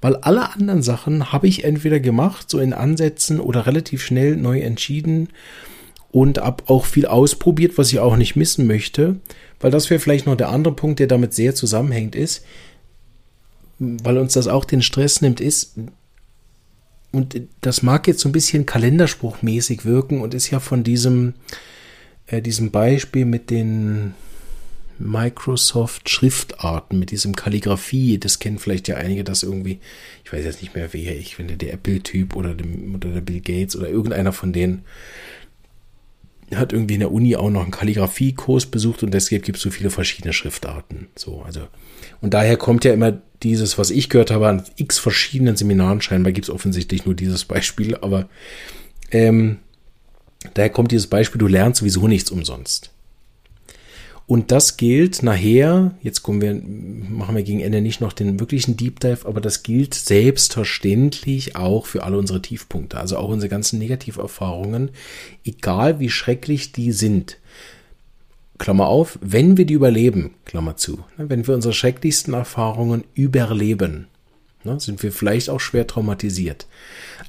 [0.00, 4.60] Weil alle anderen Sachen habe ich entweder gemacht, so in Ansätzen oder relativ schnell neu
[4.60, 5.30] entschieden
[6.10, 9.16] und habe auch viel ausprobiert, was ich auch nicht missen möchte.
[9.60, 12.44] Weil das wäre vielleicht noch der andere Punkt, der damit sehr zusammenhängt ist,
[13.78, 15.76] weil uns das auch den Stress nimmt, ist,
[17.12, 21.34] und das mag jetzt so ein bisschen kalenderspruchmäßig wirken und ist ja von diesem,
[22.26, 24.14] äh, diesem Beispiel mit den,
[24.98, 28.18] Microsoft Schriftarten mit diesem Kalligrafie.
[28.18, 29.80] Das kennen vielleicht ja einige, das irgendwie,
[30.24, 32.54] ich weiß jetzt nicht mehr wer, ich finde der Apple-Typ oder,
[32.94, 34.84] oder der Bill Gates oder irgendeiner von denen
[36.54, 39.70] hat irgendwie in der Uni auch noch einen Kalligrafiekurs besucht und deshalb gibt es so
[39.70, 41.08] viele verschiedene Schriftarten.
[41.14, 41.68] So, also,
[42.22, 46.32] und daher kommt ja immer dieses, was ich gehört habe, an x verschiedenen Seminaren, scheinbar
[46.32, 48.28] gibt es offensichtlich nur dieses Beispiel, aber
[49.10, 49.58] ähm,
[50.54, 52.90] daher kommt dieses Beispiel, du lernst sowieso nichts umsonst.
[54.28, 58.76] Und das gilt nachher, jetzt kommen wir, machen wir gegen Ende nicht noch den wirklichen
[58.76, 63.78] Deep Dive, aber das gilt selbstverständlich auch für alle unsere Tiefpunkte, also auch unsere ganzen
[63.78, 64.90] Negativerfahrungen,
[65.46, 67.37] egal wie schrecklich die sind.
[68.58, 74.08] Klammer auf, wenn wir die überleben, Klammer zu, ne, wenn wir unsere schrecklichsten Erfahrungen überleben,
[74.64, 76.66] ne, sind wir vielleicht auch schwer traumatisiert.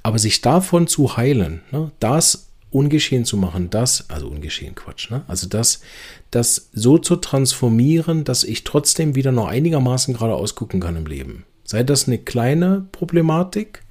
[0.04, 5.12] Aber sich davon zu heilen, ne, das ungeschehen zu machen, das, also ungeschehen Quatsch?
[5.28, 5.82] Also das,
[6.32, 11.46] das so zu transformieren, dass ich trotzdem wieder noch einigermaßen geradeaus gucken kann im Leben.
[11.64, 13.84] Sei das eine kleine Problematik,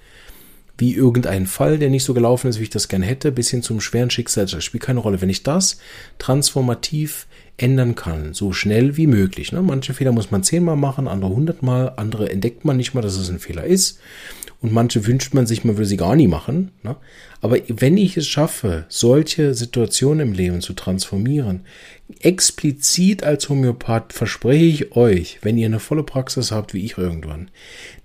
[0.79, 3.63] wie irgendein Fall, der nicht so gelaufen ist, wie ich das gern hätte, bis hin
[3.63, 5.21] zum schweren Schicksal, das spielt keine Rolle.
[5.21, 5.79] Wenn ich das
[6.19, 9.51] transformativ ändern kann, so schnell wie möglich.
[9.51, 9.61] Ne?
[9.61, 13.29] Manche Fehler muss man zehnmal machen, andere hundertmal, andere entdeckt man nicht mal, dass es
[13.29, 13.99] ein Fehler ist
[14.61, 16.73] und manche wünscht man sich, man würde sie gar nie machen.
[16.83, 16.97] Ne?
[17.41, 21.61] Aber wenn ich es schaffe, solche Situationen im Leben zu transformieren,
[22.21, 27.51] explizit als Homöopath verspreche ich euch, wenn ihr eine volle Praxis habt, wie ich irgendwann,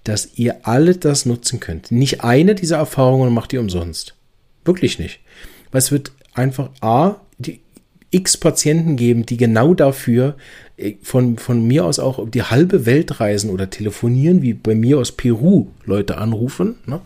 [0.03, 1.91] dass ihr alle das nutzen könnt.
[1.91, 4.15] Nicht eine dieser Erfahrungen macht ihr umsonst.
[4.63, 5.21] Wirklich nicht.
[5.71, 7.21] Weil es wird einfach A,
[8.13, 10.35] x Patienten geben, die genau dafür
[10.77, 14.99] äh, von, von mir aus auch die halbe Welt reisen oder telefonieren, wie bei mir
[14.99, 17.01] aus Peru Leute anrufen, ne?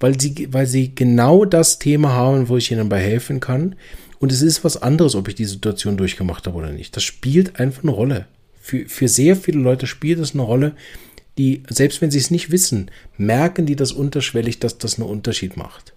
[0.00, 3.76] weil, sie, weil sie genau das Thema haben, wo ich ihnen dabei helfen kann.
[4.18, 6.94] Und es ist was anderes, ob ich die Situation durchgemacht habe oder nicht.
[6.96, 8.26] Das spielt einfach eine Rolle.
[8.60, 10.72] Für, für sehr viele Leute spielt es eine Rolle,
[11.38, 15.56] die, selbst wenn sie es nicht wissen, merken die das unterschwellig, dass das einen Unterschied
[15.56, 15.94] macht.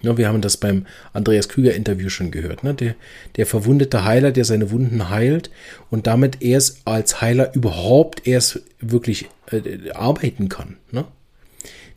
[0.00, 2.62] Ja, wir haben das beim Andreas Krüger Interview schon gehört.
[2.62, 2.74] Ne?
[2.74, 2.94] Der,
[3.36, 5.50] der verwundete Heiler, der seine Wunden heilt
[5.90, 10.76] und damit erst als Heiler überhaupt erst wirklich äh, arbeiten kann.
[10.92, 11.04] Ne?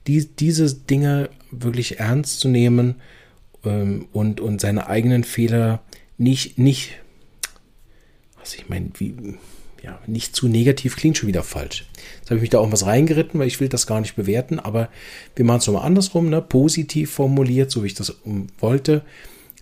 [0.07, 2.95] Die, diese Dinge wirklich ernst zu nehmen
[3.63, 5.83] ähm, und, und seine eigenen Fehler
[6.17, 6.93] nicht, nicht,
[8.39, 9.15] was ich meine, wie,
[9.83, 11.85] ja, nicht zu negativ klingt schon wieder falsch.
[12.19, 14.59] Jetzt habe ich mich da auch was reingeritten, weil ich will das gar nicht bewerten,
[14.59, 14.89] aber
[15.35, 16.41] wir machen es nochmal andersrum, ne?
[16.41, 18.15] positiv formuliert, so wie ich das
[18.59, 19.01] wollte.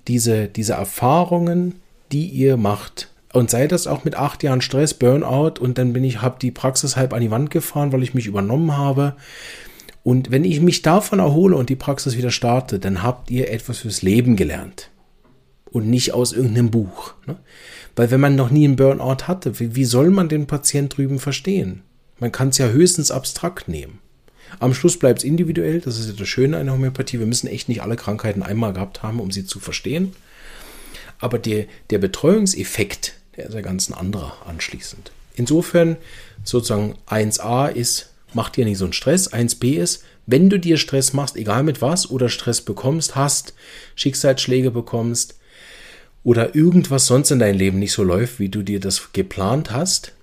[0.08, 1.76] Diese, diese Erfahrungen,
[2.12, 6.04] die ihr macht, und sei das auch mit acht Jahren Stress, Burnout, und dann bin
[6.04, 9.16] ich, habe die Praxis halb an die Wand gefahren, weil ich mich übernommen habe.
[10.04, 13.80] Und wenn ich mich davon erhole und die Praxis wieder starte, dann habt ihr etwas
[13.80, 14.90] fürs Leben gelernt.
[15.72, 17.14] Und nicht aus irgendeinem Buch.
[17.26, 17.38] Ne?
[17.96, 21.20] Weil wenn man noch nie einen Burnout hatte, wie, wie soll man den Patient drüben
[21.20, 21.84] verstehen?
[22.20, 24.00] Man kann es ja höchstens abstrakt nehmen.
[24.60, 27.20] Am Schluss bleibt es individuell, das ist ja das Schöne an der Homöopathie.
[27.20, 30.14] Wir müssen echt nicht alle Krankheiten einmal gehabt haben, um sie zu verstehen.
[31.20, 35.12] Aber der, der Betreuungseffekt, der ist ja ganz ein anderer anschließend.
[35.36, 35.98] Insofern
[36.44, 39.32] sozusagen 1a ist, mach dir nicht so einen Stress.
[39.32, 43.54] 1b ist, wenn du dir Stress machst, egal mit was, oder Stress bekommst, hast,
[43.96, 45.39] Schicksalsschläge bekommst,
[46.24, 50.14] oder irgendwas sonst in deinem Leben nicht so läuft, wie du dir das geplant hast,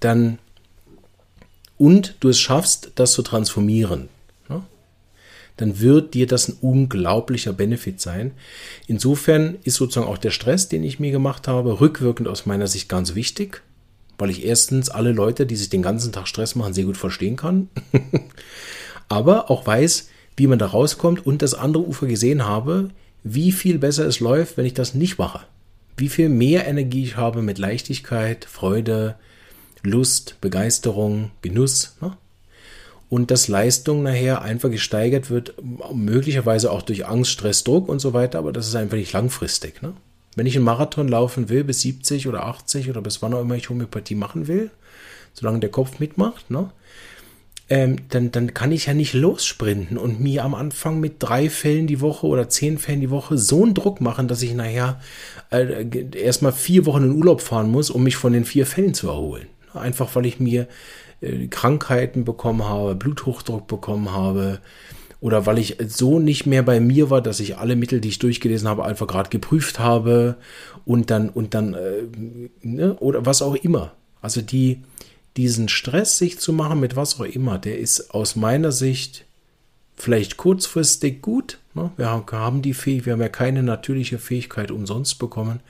[0.00, 0.38] dann
[1.76, 4.08] und du es schaffst, das zu transformieren,
[4.48, 4.62] ne,
[5.56, 8.32] dann wird dir das ein unglaublicher Benefit sein.
[8.86, 12.88] Insofern ist sozusagen auch der Stress, den ich mir gemacht habe, rückwirkend aus meiner Sicht
[12.88, 13.62] ganz wichtig,
[14.18, 17.36] weil ich erstens alle Leute, die sich den ganzen Tag Stress machen, sehr gut verstehen
[17.36, 17.68] kann,
[19.08, 22.90] aber auch weiß, wie man da rauskommt und das andere Ufer gesehen habe,
[23.24, 25.40] wie viel besser es läuft, wenn ich das nicht mache.
[25.96, 29.16] Wie viel mehr Energie ich habe mit Leichtigkeit, Freude,
[29.82, 31.96] Lust, Begeisterung, Genuss.
[32.00, 32.16] Ne?
[33.08, 35.54] Und dass Leistung nachher einfach gesteigert wird,
[35.92, 39.82] möglicherweise auch durch Angst, Stress, Druck und so weiter, aber das ist einfach nicht langfristig.
[39.82, 39.94] Ne?
[40.36, 43.54] Wenn ich einen Marathon laufen will, bis 70 oder 80 oder bis wann auch immer
[43.54, 44.70] ich Homöopathie machen will,
[45.32, 46.70] solange der Kopf mitmacht, ne?
[47.68, 51.86] Ähm, dann, dann kann ich ja nicht lossprinten und mir am Anfang mit drei Fällen
[51.86, 55.00] die Woche oder zehn Fällen die Woche so einen Druck machen, dass ich nachher
[55.50, 59.08] äh, erstmal vier Wochen in Urlaub fahren muss, um mich von den vier Fällen zu
[59.08, 59.46] erholen.
[59.72, 60.68] Einfach weil ich mir
[61.20, 64.60] äh, Krankheiten bekommen habe, Bluthochdruck bekommen habe,
[65.24, 68.18] oder weil ich so nicht mehr bei mir war, dass ich alle Mittel, die ich
[68.18, 70.36] durchgelesen habe, einfach gerade geprüft habe
[70.84, 72.02] und dann und dann äh,
[72.60, 73.92] ne, oder was auch immer.
[74.20, 74.82] Also die
[75.36, 79.24] diesen Stress sich zu machen mit was auch immer, der ist aus meiner Sicht
[79.96, 81.58] vielleicht kurzfristig gut.
[81.74, 81.90] Ne?
[81.96, 85.60] Wir haben die Fähigkeit, wir haben ja keine natürliche Fähigkeit umsonst bekommen.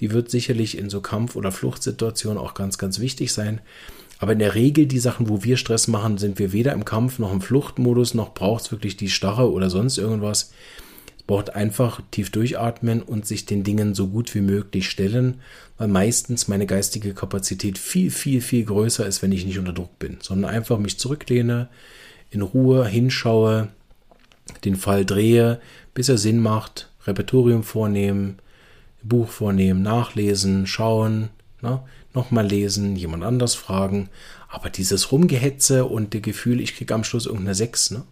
[0.00, 3.60] Die wird sicherlich in so Kampf- oder Fluchtsituationen auch ganz, ganz wichtig sein.
[4.20, 7.18] Aber in der Regel die Sachen, wo wir Stress machen, sind wir weder im Kampf
[7.18, 10.52] noch im Fluchtmodus, noch braucht es wirklich die Starre oder sonst irgendwas.
[11.28, 15.40] Braucht einfach tief durchatmen und sich den Dingen so gut wie möglich stellen,
[15.76, 19.98] weil meistens meine geistige Kapazität viel, viel, viel größer ist, wenn ich nicht unter Druck
[19.98, 21.68] bin, sondern einfach mich zurücklehne,
[22.30, 23.68] in Ruhe hinschaue,
[24.64, 25.60] den Fall drehe,
[25.92, 28.38] bis er Sinn macht, Repertorium vornehmen,
[29.02, 31.28] Buch vornehmen, nachlesen, schauen,
[31.60, 31.82] ne?
[32.14, 34.08] nochmal lesen, jemand anders fragen.
[34.48, 38.04] Aber dieses Rumgehetze und der Gefühl, ich kriege am Schluss irgendeine 6, ne?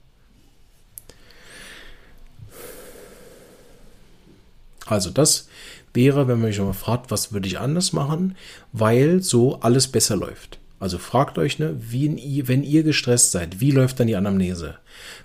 [4.87, 5.49] Also das
[5.93, 8.37] wäre, wenn man mich mal fragt, was würde ich anders machen,
[8.73, 10.59] weil so alles besser läuft.
[10.79, 14.77] Also fragt euch, ne, wie, wenn ihr gestresst seid, wie läuft dann die Anamnese?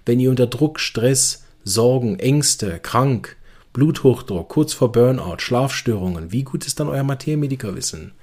[0.05, 3.35] Wenn ihr unter Druck, Stress, Sorgen, Ängste, krank,
[3.73, 8.13] Bluthochdruck, kurz vor Burnout, Schlafstörungen, wie gut ist dann euer Materie-Medikerwissen?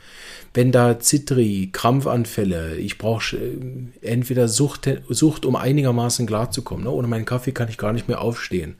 [0.54, 3.58] Wenn da Zitri, Krampfanfälle, ich brauche äh,
[4.00, 6.90] entweder Sucht, Sucht, um einigermaßen klarzukommen, ne?
[6.90, 8.76] ohne meinen Kaffee kann ich gar nicht mehr aufstehen.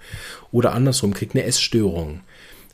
[0.51, 2.21] Oder andersrum, krieg eine Essstörung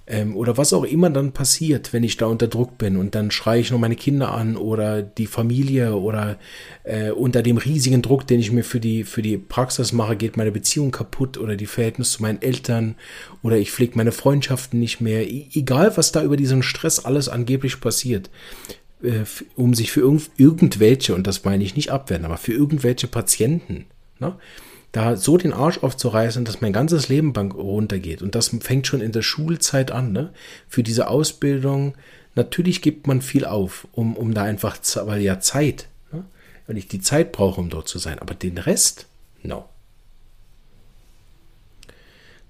[0.07, 3.31] ähm, oder was auch immer dann passiert, wenn ich da unter Druck bin und dann
[3.31, 6.39] schreie ich noch meine Kinder an oder die Familie oder
[6.83, 10.37] äh, unter dem riesigen Druck, den ich mir für die, für die Praxis mache, geht
[10.37, 12.97] meine Beziehung kaputt oder die Verhältnis zu meinen Eltern
[13.43, 15.27] oder ich pflege meine Freundschaften nicht mehr.
[15.27, 18.29] E egal, was da über diesen Stress alles angeblich passiert,
[19.03, 19.25] äh,
[19.57, 23.87] um sich für irgend, irgendwelche, und das meine ich nicht abwerten, aber für irgendwelche Patienten,
[24.19, 24.37] ne,
[24.95, 28.23] da so den Arsch aufzureißen, dass mein ganzes Leben runtergeht.
[28.23, 30.13] Und das fängt schon in der Schulzeit an.
[30.13, 30.33] Ne?
[30.69, 31.95] Für diese Ausbildung,
[32.37, 36.25] natürlich gibt man viel auf, um, um da einfach, weil ja Zeit, ne?
[36.69, 38.21] weil ich die Zeit brauche, um dort zu sein.
[38.21, 39.07] Aber den Rest,
[39.43, 39.69] no.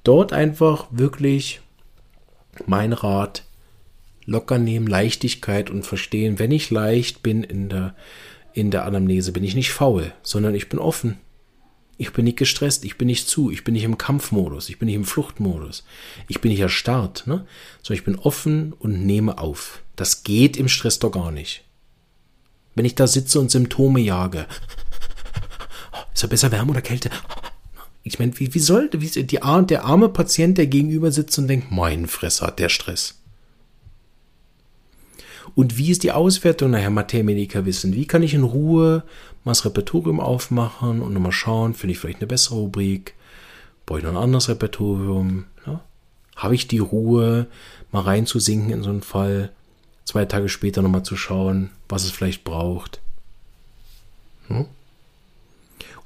[0.03, 1.63] Dort einfach wirklich
[2.67, 3.45] mein Rat,
[4.27, 7.95] locker nehmen, Leichtigkeit und verstehen, wenn ich leicht bin in der,
[8.53, 11.17] in der Anamnese, bin ich nicht faul, sondern ich bin offen.
[11.97, 14.87] Ich bin nicht gestresst, ich bin nicht zu, ich bin nicht im Kampfmodus, ich bin
[14.87, 15.85] nicht im Fluchtmodus,
[16.29, 17.47] ich bin nicht erstarrt, ne?
[17.83, 19.83] sondern ich bin offen und nehme auf.
[19.95, 21.65] Das geht im Stress doch gar nicht.
[22.75, 24.47] Wenn ich da sitze und Symptome jage,
[26.13, 27.11] ist er besser Wärme oder Kälte?
[28.03, 31.71] Ich meine, wie, wie sollte, wie, die, der arme Patient, der gegenüber sitzt und denkt,
[31.71, 33.21] mein Fresser hat der Stress.
[35.55, 37.95] Und wie ist die Auswertung nachher Mathematiker wissen?
[37.95, 39.05] Wie kann ich in Ruhe
[39.45, 43.15] mal das Repertorium aufmachen und nochmal schauen, finde ich vielleicht eine bessere Rubrik?
[43.87, 45.45] Brauche ich noch ein anderes Repertorium?
[45.67, 45.81] Ja?
[46.37, 47.47] Habe ich die Ruhe,
[47.93, 49.53] mal reinzusinken in so einen Fall?
[50.05, 53.01] Zwei Tage später nochmal zu schauen, was es vielleicht braucht.
[54.51, 54.67] Ja?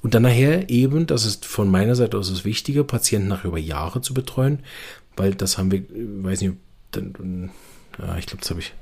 [0.03, 3.59] Und dann nachher eben, das ist von meiner Seite aus das Wichtige, Patienten nachher über
[3.59, 4.61] Jahre zu betreuen,
[5.17, 6.55] weil das haben wir, weiß nicht,
[6.93, 7.51] dann,
[7.99, 8.73] ja, ich glaube, das habe ich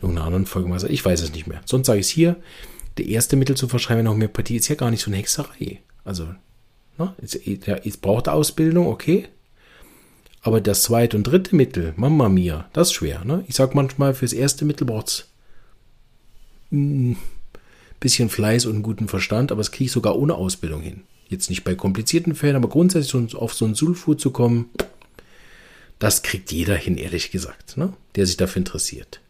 [0.00, 0.92] irgendeiner anderen Folge mal gesagt.
[0.92, 1.60] Ich weiß es nicht mehr.
[1.64, 2.36] Sonst sage ich es hier.
[2.96, 5.80] Der erste Mittel zu verschreiben in Homöopathie ist ja gar nicht so eine Hexerei.
[6.04, 6.26] Also,
[6.98, 7.14] ne,
[7.66, 9.28] ja, es braucht Ausbildung, okay.
[10.40, 13.24] Aber das zweite und dritte Mittel, Mama mia, das ist schwer.
[13.24, 13.44] Ne?
[13.48, 15.28] Ich sage manchmal, fürs erste Mittel braucht es
[16.72, 17.16] ein
[18.00, 21.02] bisschen Fleiß und einen guten Verstand, aber das kriege ich sogar ohne Ausbildung hin.
[21.28, 24.70] Jetzt nicht bei komplizierten Fällen, aber grundsätzlich auf so ein Sulfur zu kommen,
[25.98, 27.92] das kriegt jeder hin, ehrlich gesagt, ne?
[28.14, 29.20] der sich dafür interessiert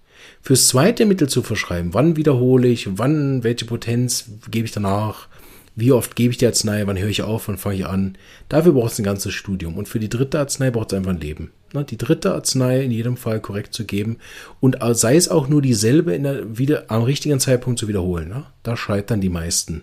[0.43, 1.95] fürs zweite Mittel zu verschreiben.
[1.95, 5.29] Wann wiederhole ich, wann, welche Potenz gebe ich danach,
[5.77, 8.19] wie oft gebe ich die Arznei, wann höre ich auf, wann fange ich an.
[8.49, 9.77] Dafür braucht es ein ganzes Studium.
[9.77, 11.53] Und für die dritte Arznei braucht es einfach ein Leben.
[11.73, 14.17] Ne, die dritte Arznei in jedem Fall korrekt zu geben
[14.59, 18.29] und sei es auch nur dieselbe in der, wieder am richtigen Zeitpunkt zu wiederholen.
[18.29, 18.45] Ne?
[18.63, 19.83] Da scheitern die meisten.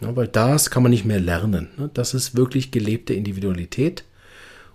[0.00, 1.70] Ja, weil das kann man nicht mehr lernen.
[1.78, 1.90] Ne?
[1.94, 4.04] Das ist wirklich gelebte Individualität.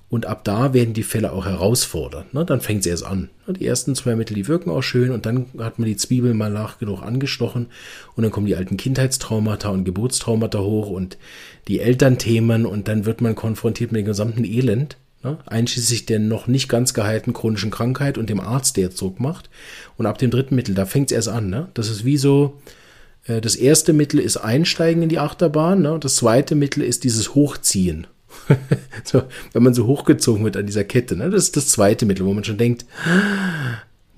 [0.09, 2.33] Und ab da werden die Fälle auch herausfordernd.
[2.33, 2.43] Ne?
[2.43, 3.29] Dann fängt es erst an.
[3.45, 3.53] Ne?
[3.53, 6.49] Die ersten zwei Mittel, die wirken auch schön und dann hat man die Zwiebel mal
[6.49, 7.67] nach genug angestochen
[8.15, 11.17] und dann kommen die alten Kindheitstraumata und Geburtstraumata hoch und
[11.67, 15.37] die Elternthemen und dann wird man konfrontiert mit dem gesamten Elend, ne?
[15.45, 19.51] einschließlich der noch nicht ganz geheilten chronischen Krankheit und dem Arzt, der Druck macht.
[19.95, 21.51] Und ab dem dritten Mittel, da fängt es erst an.
[21.51, 21.67] Ne?
[21.75, 22.59] Das ist wie so,
[23.25, 25.97] äh, das erste Mittel ist Einsteigen in die Achterbahn, ne?
[25.99, 28.07] das zweite Mittel ist dieses Hochziehen.
[29.03, 29.23] so,
[29.53, 31.15] wenn man so hochgezogen wird an dieser Kette.
[31.15, 31.29] Ne?
[31.29, 32.85] Das ist das zweite Mittel, wo man schon denkt,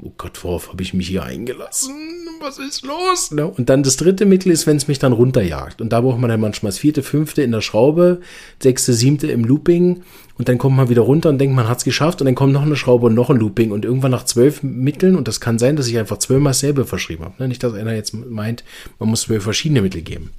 [0.02, 1.96] oh Gott, worauf habe ich mich hier eingelassen?
[2.40, 3.32] Was ist los?
[3.32, 3.46] Ne?
[3.46, 5.80] Und dann das dritte Mittel ist, wenn es mich dann runterjagt.
[5.80, 8.22] Und da braucht man dann manchmal das vierte, fünfte in der Schraube,
[8.60, 10.02] sechste, siebte im Looping.
[10.40, 12.20] Und dann kommt man wieder runter und denkt, man hat es geschafft.
[12.20, 13.72] Und dann kommt noch eine Schraube und noch ein Looping.
[13.72, 17.26] Und irgendwann nach zwölf Mitteln, und das kann sein, dass ich einfach zwölfmal selber verschrieben
[17.26, 17.36] habe.
[17.38, 17.48] Ne?
[17.48, 18.64] Nicht, dass einer jetzt meint,
[18.98, 20.32] man muss zwölf verschiedene Mittel geben.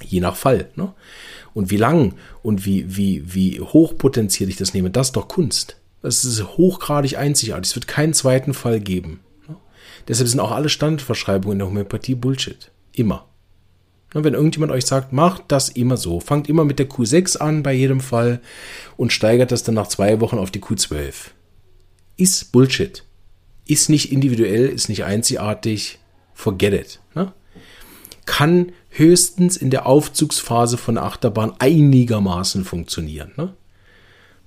[0.00, 0.68] Je nach Fall.
[0.76, 0.92] Ne?
[1.54, 5.28] Und wie lang und wie, wie, wie hoch potenziert ich das nehme, das ist doch
[5.28, 5.76] Kunst.
[6.02, 7.70] Das ist hochgradig einzigartig.
[7.70, 9.20] Es wird keinen zweiten Fall geben.
[10.08, 12.70] Deshalb sind auch alle Standardverschreibungen in der Homöopathie Bullshit.
[12.92, 13.26] Immer.
[14.12, 16.20] Wenn irgendjemand euch sagt, macht das immer so.
[16.20, 18.40] Fangt immer mit der Q6 an bei jedem Fall
[18.96, 21.12] und steigert das dann nach zwei Wochen auf die Q12.
[22.16, 23.04] Ist Bullshit.
[23.66, 25.98] Ist nicht individuell, ist nicht einzigartig.
[26.34, 27.00] Forget it.
[27.14, 27.32] Ne?
[28.26, 33.32] Kann höchstens in der Aufzugsphase von der Achterbahn einigermaßen funktionieren.
[33.36, 33.54] Ne?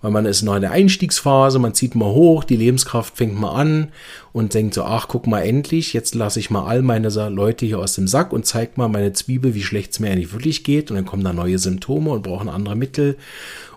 [0.06, 3.56] weil man ist noch in der Einstiegsphase, man zieht mal hoch, die Lebenskraft fängt mal
[3.56, 3.88] an
[4.34, 7.80] und denkt so, ach, guck mal endlich, jetzt lasse ich mal all meine Leute hier
[7.80, 10.92] aus dem Sack und zeig mal meine Zwiebel, wie schlecht es mir eigentlich wirklich geht
[10.92, 13.18] und dann kommen da neue Symptome und brauchen andere Mittel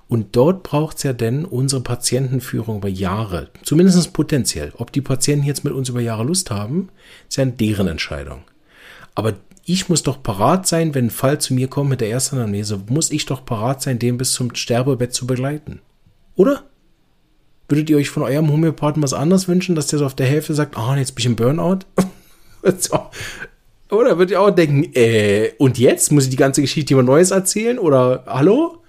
[0.07, 4.75] und dort braucht es ja denn unsere Patientenführung über Jahre, zumindest potenziell.
[4.77, 6.91] Ob die Patienten jetzt mit uns über Jahre Lust haben,
[7.27, 8.43] ist ja deren Entscheidung.
[9.15, 9.33] Aber
[9.69, 12.81] ich muss doch parat sein, wenn ein Fall zu mir kommt mit der ersten Anamnese,
[12.89, 15.81] muss ich doch parat sein, den bis zum Sterbebett zu begleiten.
[16.37, 16.63] Oder?
[17.69, 20.55] Würdet ihr euch von eurem Homöopathen was anderes wünschen, dass der so auf der Hälfte
[20.55, 21.81] sagt, ah, oh, jetzt bin ich im Burnout?
[23.91, 27.31] Oder würdet ihr auch denken, äh, und jetzt muss ich die ganze Geschichte jemand Neues
[27.31, 27.79] erzählen?
[27.79, 28.83] Oder hallo?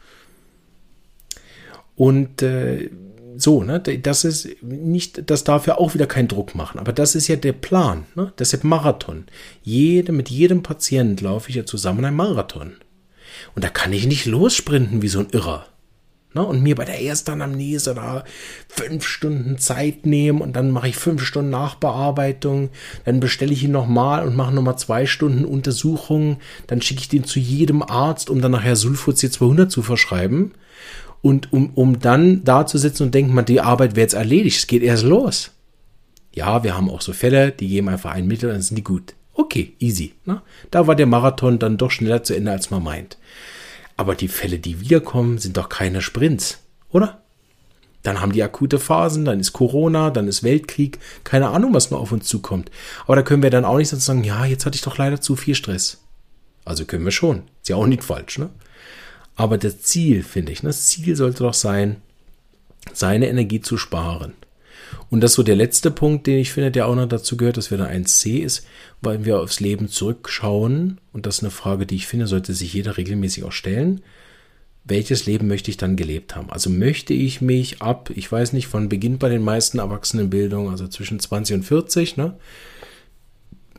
[1.97, 2.89] Und äh,
[3.41, 7.15] so, ne, das ist nicht, das darf ja auch wieder keinen Druck machen, aber das
[7.15, 8.33] ist ja der Plan, ne?
[8.37, 9.25] Deshalb Marathon.
[9.63, 12.73] Jede, mit jedem Patient laufe ich ja zusammen einen Marathon.
[13.55, 15.65] Und da kann ich nicht lossprinten wie so ein Irrer.
[16.35, 18.23] Ne, und mir bei der ersten Anamnese da
[18.67, 22.69] fünf Stunden Zeit nehmen und dann mache ich fünf Stunden Nachbearbeitung,
[23.05, 26.37] dann bestelle ich ihn nochmal und mache nochmal zwei Stunden Untersuchung,
[26.67, 30.51] dann schicke ich den zu jedem Arzt, um dann nachher Sulfur C200 zu verschreiben
[31.21, 34.57] und um, um dann da zu sitzen und denken, man, die Arbeit wäre jetzt erledigt,
[34.57, 35.51] es geht erst los.
[36.33, 39.15] Ja, wir haben auch so Fälle, die geben einfach ein Mittel, dann sind die gut.
[39.33, 40.13] Okay, easy.
[40.25, 40.41] Ne?
[40.71, 43.17] Da war der Marathon dann doch schneller zu Ende, als man meint.
[43.97, 46.59] Aber die Fälle, die wiederkommen, sind doch keine Sprints,
[46.89, 47.21] oder?
[48.03, 51.99] Dann haben die akute Phasen, dann ist Corona, dann ist Weltkrieg, keine Ahnung, was noch
[51.99, 52.71] auf uns zukommt.
[53.05, 55.35] Aber da können wir dann auch nicht sagen, ja, jetzt hatte ich doch leider zu
[55.35, 56.01] viel Stress.
[56.63, 57.43] Also können wir schon.
[57.61, 58.49] Ist ja auch nicht falsch, ne?
[59.39, 60.67] Aber das Ziel, finde ich, ne?
[60.67, 61.95] das Ziel sollte doch sein,
[62.91, 64.33] seine Energie zu sparen.
[65.09, 67.55] Und das ist so der letzte Punkt, den ich finde, der auch noch dazu gehört,
[67.55, 68.67] dass wir da 1c ist,
[69.01, 70.99] weil wir aufs Leben zurückschauen.
[71.13, 74.01] Und das ist eine Frage, die ich finde, sollte sich jeder regelmäßig auch stellen.
[74.83, 76.49] Welches Leben möchte ich dann gelebt haben?
[76.49, 80.85] Also möchte ich mich ab, ich weiß nicht, von Beginn bei den meisten Erwachsenenbildung, also
[80.89, 82.35] zwischen 20 und 40, ne,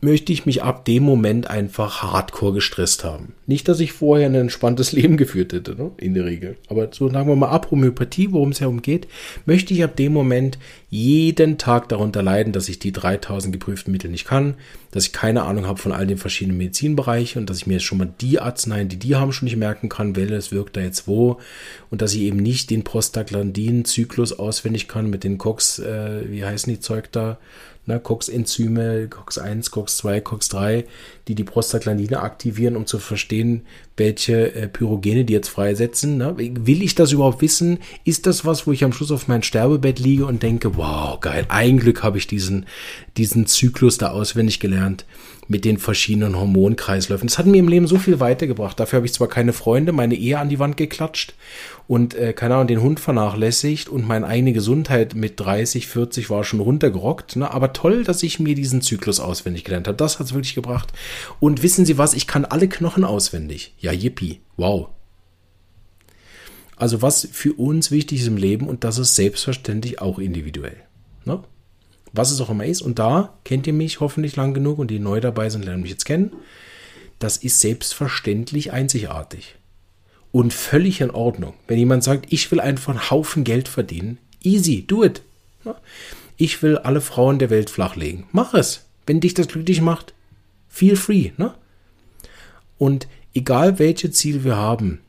[0.01, 3.33] möchte ich mich ab dem Moment einfach hardcore gestresst haben.
[3.45, 5.91] Nicht, dass ich vorher ein entspanntes Leben geführt hätte, ne?
[5.97, 6.57] in der Regel.
[6.67, 9.07] Aber so sagen wir mal ab Homöopathie, worum es herumgeht,
[9.45, 10.57] möchte ich ab dem Moment
[10.89, 14.55] jeden Tag darunter leiden, dass ich die 3000 geprüften Mittel nicht kann,
[14.89, 17.83] dass ich keine Ahnung habe von all den verschiedenen Medizinbereichen und dass ich mir jetzt
[17.83, 21.07] schon mal die Arzneien, die die haben, schon nicht merken kann, welches wirkt da jetzt
[21.07, 21.39] wo
[21.91, 26.73] und dass ich eben nicht den Prostaglandin-Zyklus auswendig kann mit den Cox, äh, wie heißen
[26.73, 27.37] die Zeug da,
[27.87, 30.85] ne, COX-Enzyme, COX-1, COX-2, COX-3,
[31.27, 33.61] die die Prostaglandine aktivieren, um zu verstehen,
[33.97, 36.17] welche äh, Pyrogene die jetzt freisetzen.
[36.17, 36.35] Ne?
[36.37, 37.79] Will ich das überhaupt wissen?
[38.03, 41.45] Ist das was, wo ich am Schluss auf mein Sterbebett liege und denke, wow, geil,
[41.49, 42.65] ein Glück habe ich diesen,
[43.17, 45.05] diesen Zyklus da auswendig gelernt
[45.47, 47.27] mit den verschiedenen Hormonkreisläufen.
[47.27, 48.79] Das hat mir im Leben so viel weitergebracht.
[48.79, 51.33] Dafür habe ich zwar keine Freunde, meine Ehe an die Wand geklatscht
[51.87, 56.45] und äh, keine Ahnung, den Hund vernachlässigt und meine eigene Gesundheit mit 30, 40 war
[56.45, 57.35] schon runtergerockt.
[57.35, 57.51] Ne?
[57.51, 59.97] Aber toll, dass ich mir diesen Zyklus auswendig gelernt habe.
[59.97, 60.93] Das hat es wirklich gebracht.
[61.39, 62.13] Und wissen Sie was?
[62.13, 63.73] Ich kann alle Knochen auswendig.
[63.79, 64.41] Ja, yippie.
[64.57, 64.89] Wow.
[66.75, 70.77] Also was für uns wichtig ist im Leben und das ist selbstverständlich auch individuell.
[71.25, 71.43] Ne?
[72.11, 72.81] Was es auch immer ist.
[72.81, 75.91] Und da kennt ihr mich hoffentlich lang genug und die neu dabei sind, lernen mich
[75.91, 76.31] jetzt kennen.
[77.19, 79.55] Das ist selbstverständlich einzigartig
[80.31, 81.53] und völlig in Ordnung.
[81.67, 85.21] Wenn jemand sagt, ich will einfach einen Haufen Geld verdienen, easy, do it.
[86.37, 88.25] Ich will alle Frauen der Welt flachlegen.
[88.31, 88.87] Mach es.
[89.05, 90.13] Wenn dich das glücklich macht,
[90.71, 91.31] feel free.
[91.37, 91.53] Ne?
[92.79, 95.01] Und egal welche Ziele wir haben,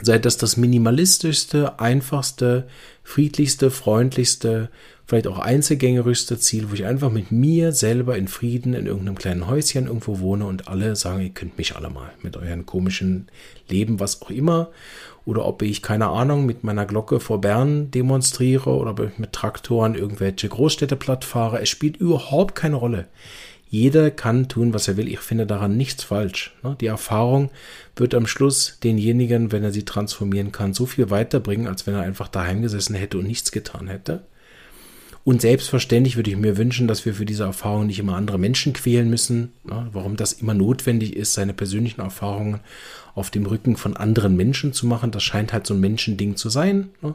[0.00, 2.68] sei das das minimalistischste, einfachste,
[3.02, 4.68] friedlichste, freundlichste,
[5.06, 9.48] vielleicht auch einzelgängerischste Ziel, wo ich einfach mit mir selber in Frieden in irgendeinem kleinen
[9.48, 13.26] Häuschen irgendwo wohne und alle sagen, ihr könnt mich alle mal mit euren komischen
[13.68, 14.70] Leben, was auch immer.
[15.26, 19.32] Oder ob ich, keine Ahnung, mit meiner Glocke vor Bern demonstriere oder ob ich mit
[19.32, 21.60] Traktoren irgendwelche Großstädte platt fahre.
[21.60, 23.06] Es spielt überhaupt keine Rolle.
[23.70, 25.06] Jeder kann tun, was er will.
[25.06, 26.56] Ich finde daran nichts falsch.
[26.64, 26.76] Ne?
[26.80, 27.50] Die Erfahrung
[27.94, 32.02] wird am Schluss denjenigen, wenn er sie transformieren kann, so viel weiterbringen, als wenn er
[32.02, 34.24] einfach daheim gesessen hätte und nichts getan hätte.
[35.22, 38.72] Und selbstverständlich würde ich mir wünschen, dass wir für diese Erfahrung nicht immer andere Menschen
[38.72, 39.52] quälen müssen.
[39.64, 39.88] Ne?
[39.92, 42.60] Warum das immer notwendig ist, seine persönlichen Erfahrungen
[43.14, 46.48] auf dem Rücken von anderen Menschen zu machen, das scheint halt so ein Menschending zu
[46.48, 46.88] sein.
[47.02, 47.14] Ne?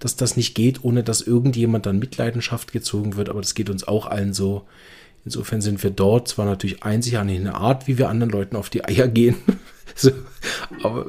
[0.00, 3.86] Dass das nicht geht, ohne dass irgendjemand dann Mitleidenschaft gezogen wird, aber das geht uns
[3.86, 4.66] auch allen so.
[5.24, 8.70] Insofern sind wir dort zwar natürlich einzigartig in der Art, wie wir anderen Leuten auf
[8.70, 9.36] die Eier gehen,
[9.94, 10.10] so,
[10.82, 11.06] aber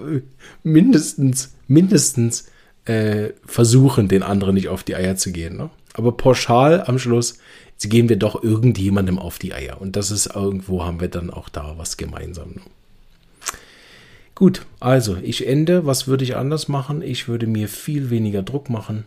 [0.63, 2.47] mindestens, mindestens
[2.85, 5.57] äh, versuchen, den anderen nicht auf die Eier zu gehen.
[5.57, 5.69] Ne?
[5.93, 7.39] Aber pauschal am Schluss
[7.81, 9.81] gehen wir doch irgendjemandem auf die Eier.
[9.81, 12.51] Und das ist irgendwo, haben wir dann auch da was gemeinsam.
[12.51, 12.61] Ne?
[14.35, 15.85] Gut, also ich ende.
[15.85, 17.01] Was würde ich anders machen?
[17.01, 19.05] Ich würde mir viel weniger Druck machen.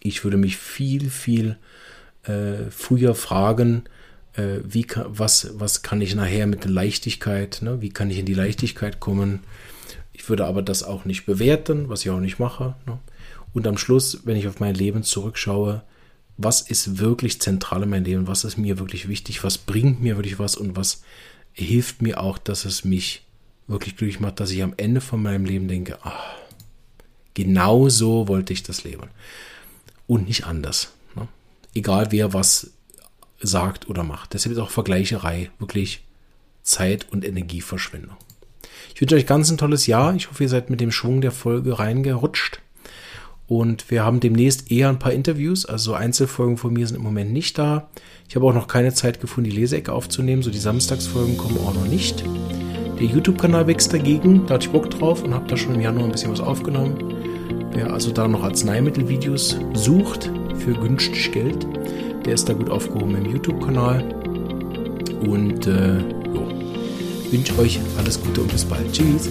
[0.00, 1.56] Ich würde mich viel, viel
[2.24, 3.84] äh, früher fragen,
[4.34, 7.80] äh, wie was, was kann ich nachher mit der Leichtigkeit, ne?
[7.80, 9.40] wie kann ich in die Leichtigkeit kommen.
[10.12, 12.76] Ich würde aber das auch nicht bewerten, was ich auch nicht mache.
[12.86, 12.98] Ne?
[13.52, 15.82] Und am Schluss, wenn ich auf mein Leben zurückschaue,
[16.38, 20.16] was ist wirklich zentral in meinem Leben, was ist mir wirklich wichtig, was bringt mir
[20.16, 21.02] wirklich was und was
[21.52, 23.26] hilft mir auch, dass es mich
[23.66, 26.36] wirklich glücklich macht, dass ich am Ende von meinem Leben denke, ach,
[27.34, 29.08] genau so wollte ich das leben.
[30.06, 30.92] Und nicht anders.
[31.74, 32.70] Egal wer was
[33.40, 34.34] sagt oder macht.
[34.34, 36.04] Deshalb ist auch Vergleicherei wirklich
[36.62, 38.16] Zeit- und Energieverschwendung.
[38.94, 40.14] Ich wünsche euch ganz ein tolles Jahr.
[40.14, 42.60] Ich hoffe, ihr seid mit dem Schwung der Folge reingerutscht.
[43.48, 45.66] Und wir haben demnächst eher ein paar Interviews.
[45.66, 47.88] Also Einzelfolgen von mir sind im Moment nicht da.
[48.28, 50.42] Ich habe auch noch keine Zeit gefunden, die Leseecke aufzunehmen.
[50.42, 52.24] So die Samstagsfolgen kommen auch noch nicht.
[52.98, 54.46] Der YouTube-Kanal wächst dagegen.
[54.46, 57.70] Da hatte ich Bock drauf und habe da schon im Januar ein bisschen was aufgenommen.
[57.72, 60.30] Wer also da noch Arzneimittelvideos sucht
[60.64, 61.66] für günstig Geld,
[62.24, 64.02] der ist da gut aufgehoben im YouTube-Kanal.
[65.26, 65.98] Und äh,
[66.32, 66.48] jo,
[67.30, 68.92] wünsche euch alles Gute und bis bald.
[68.92, 69.28] Tschüss.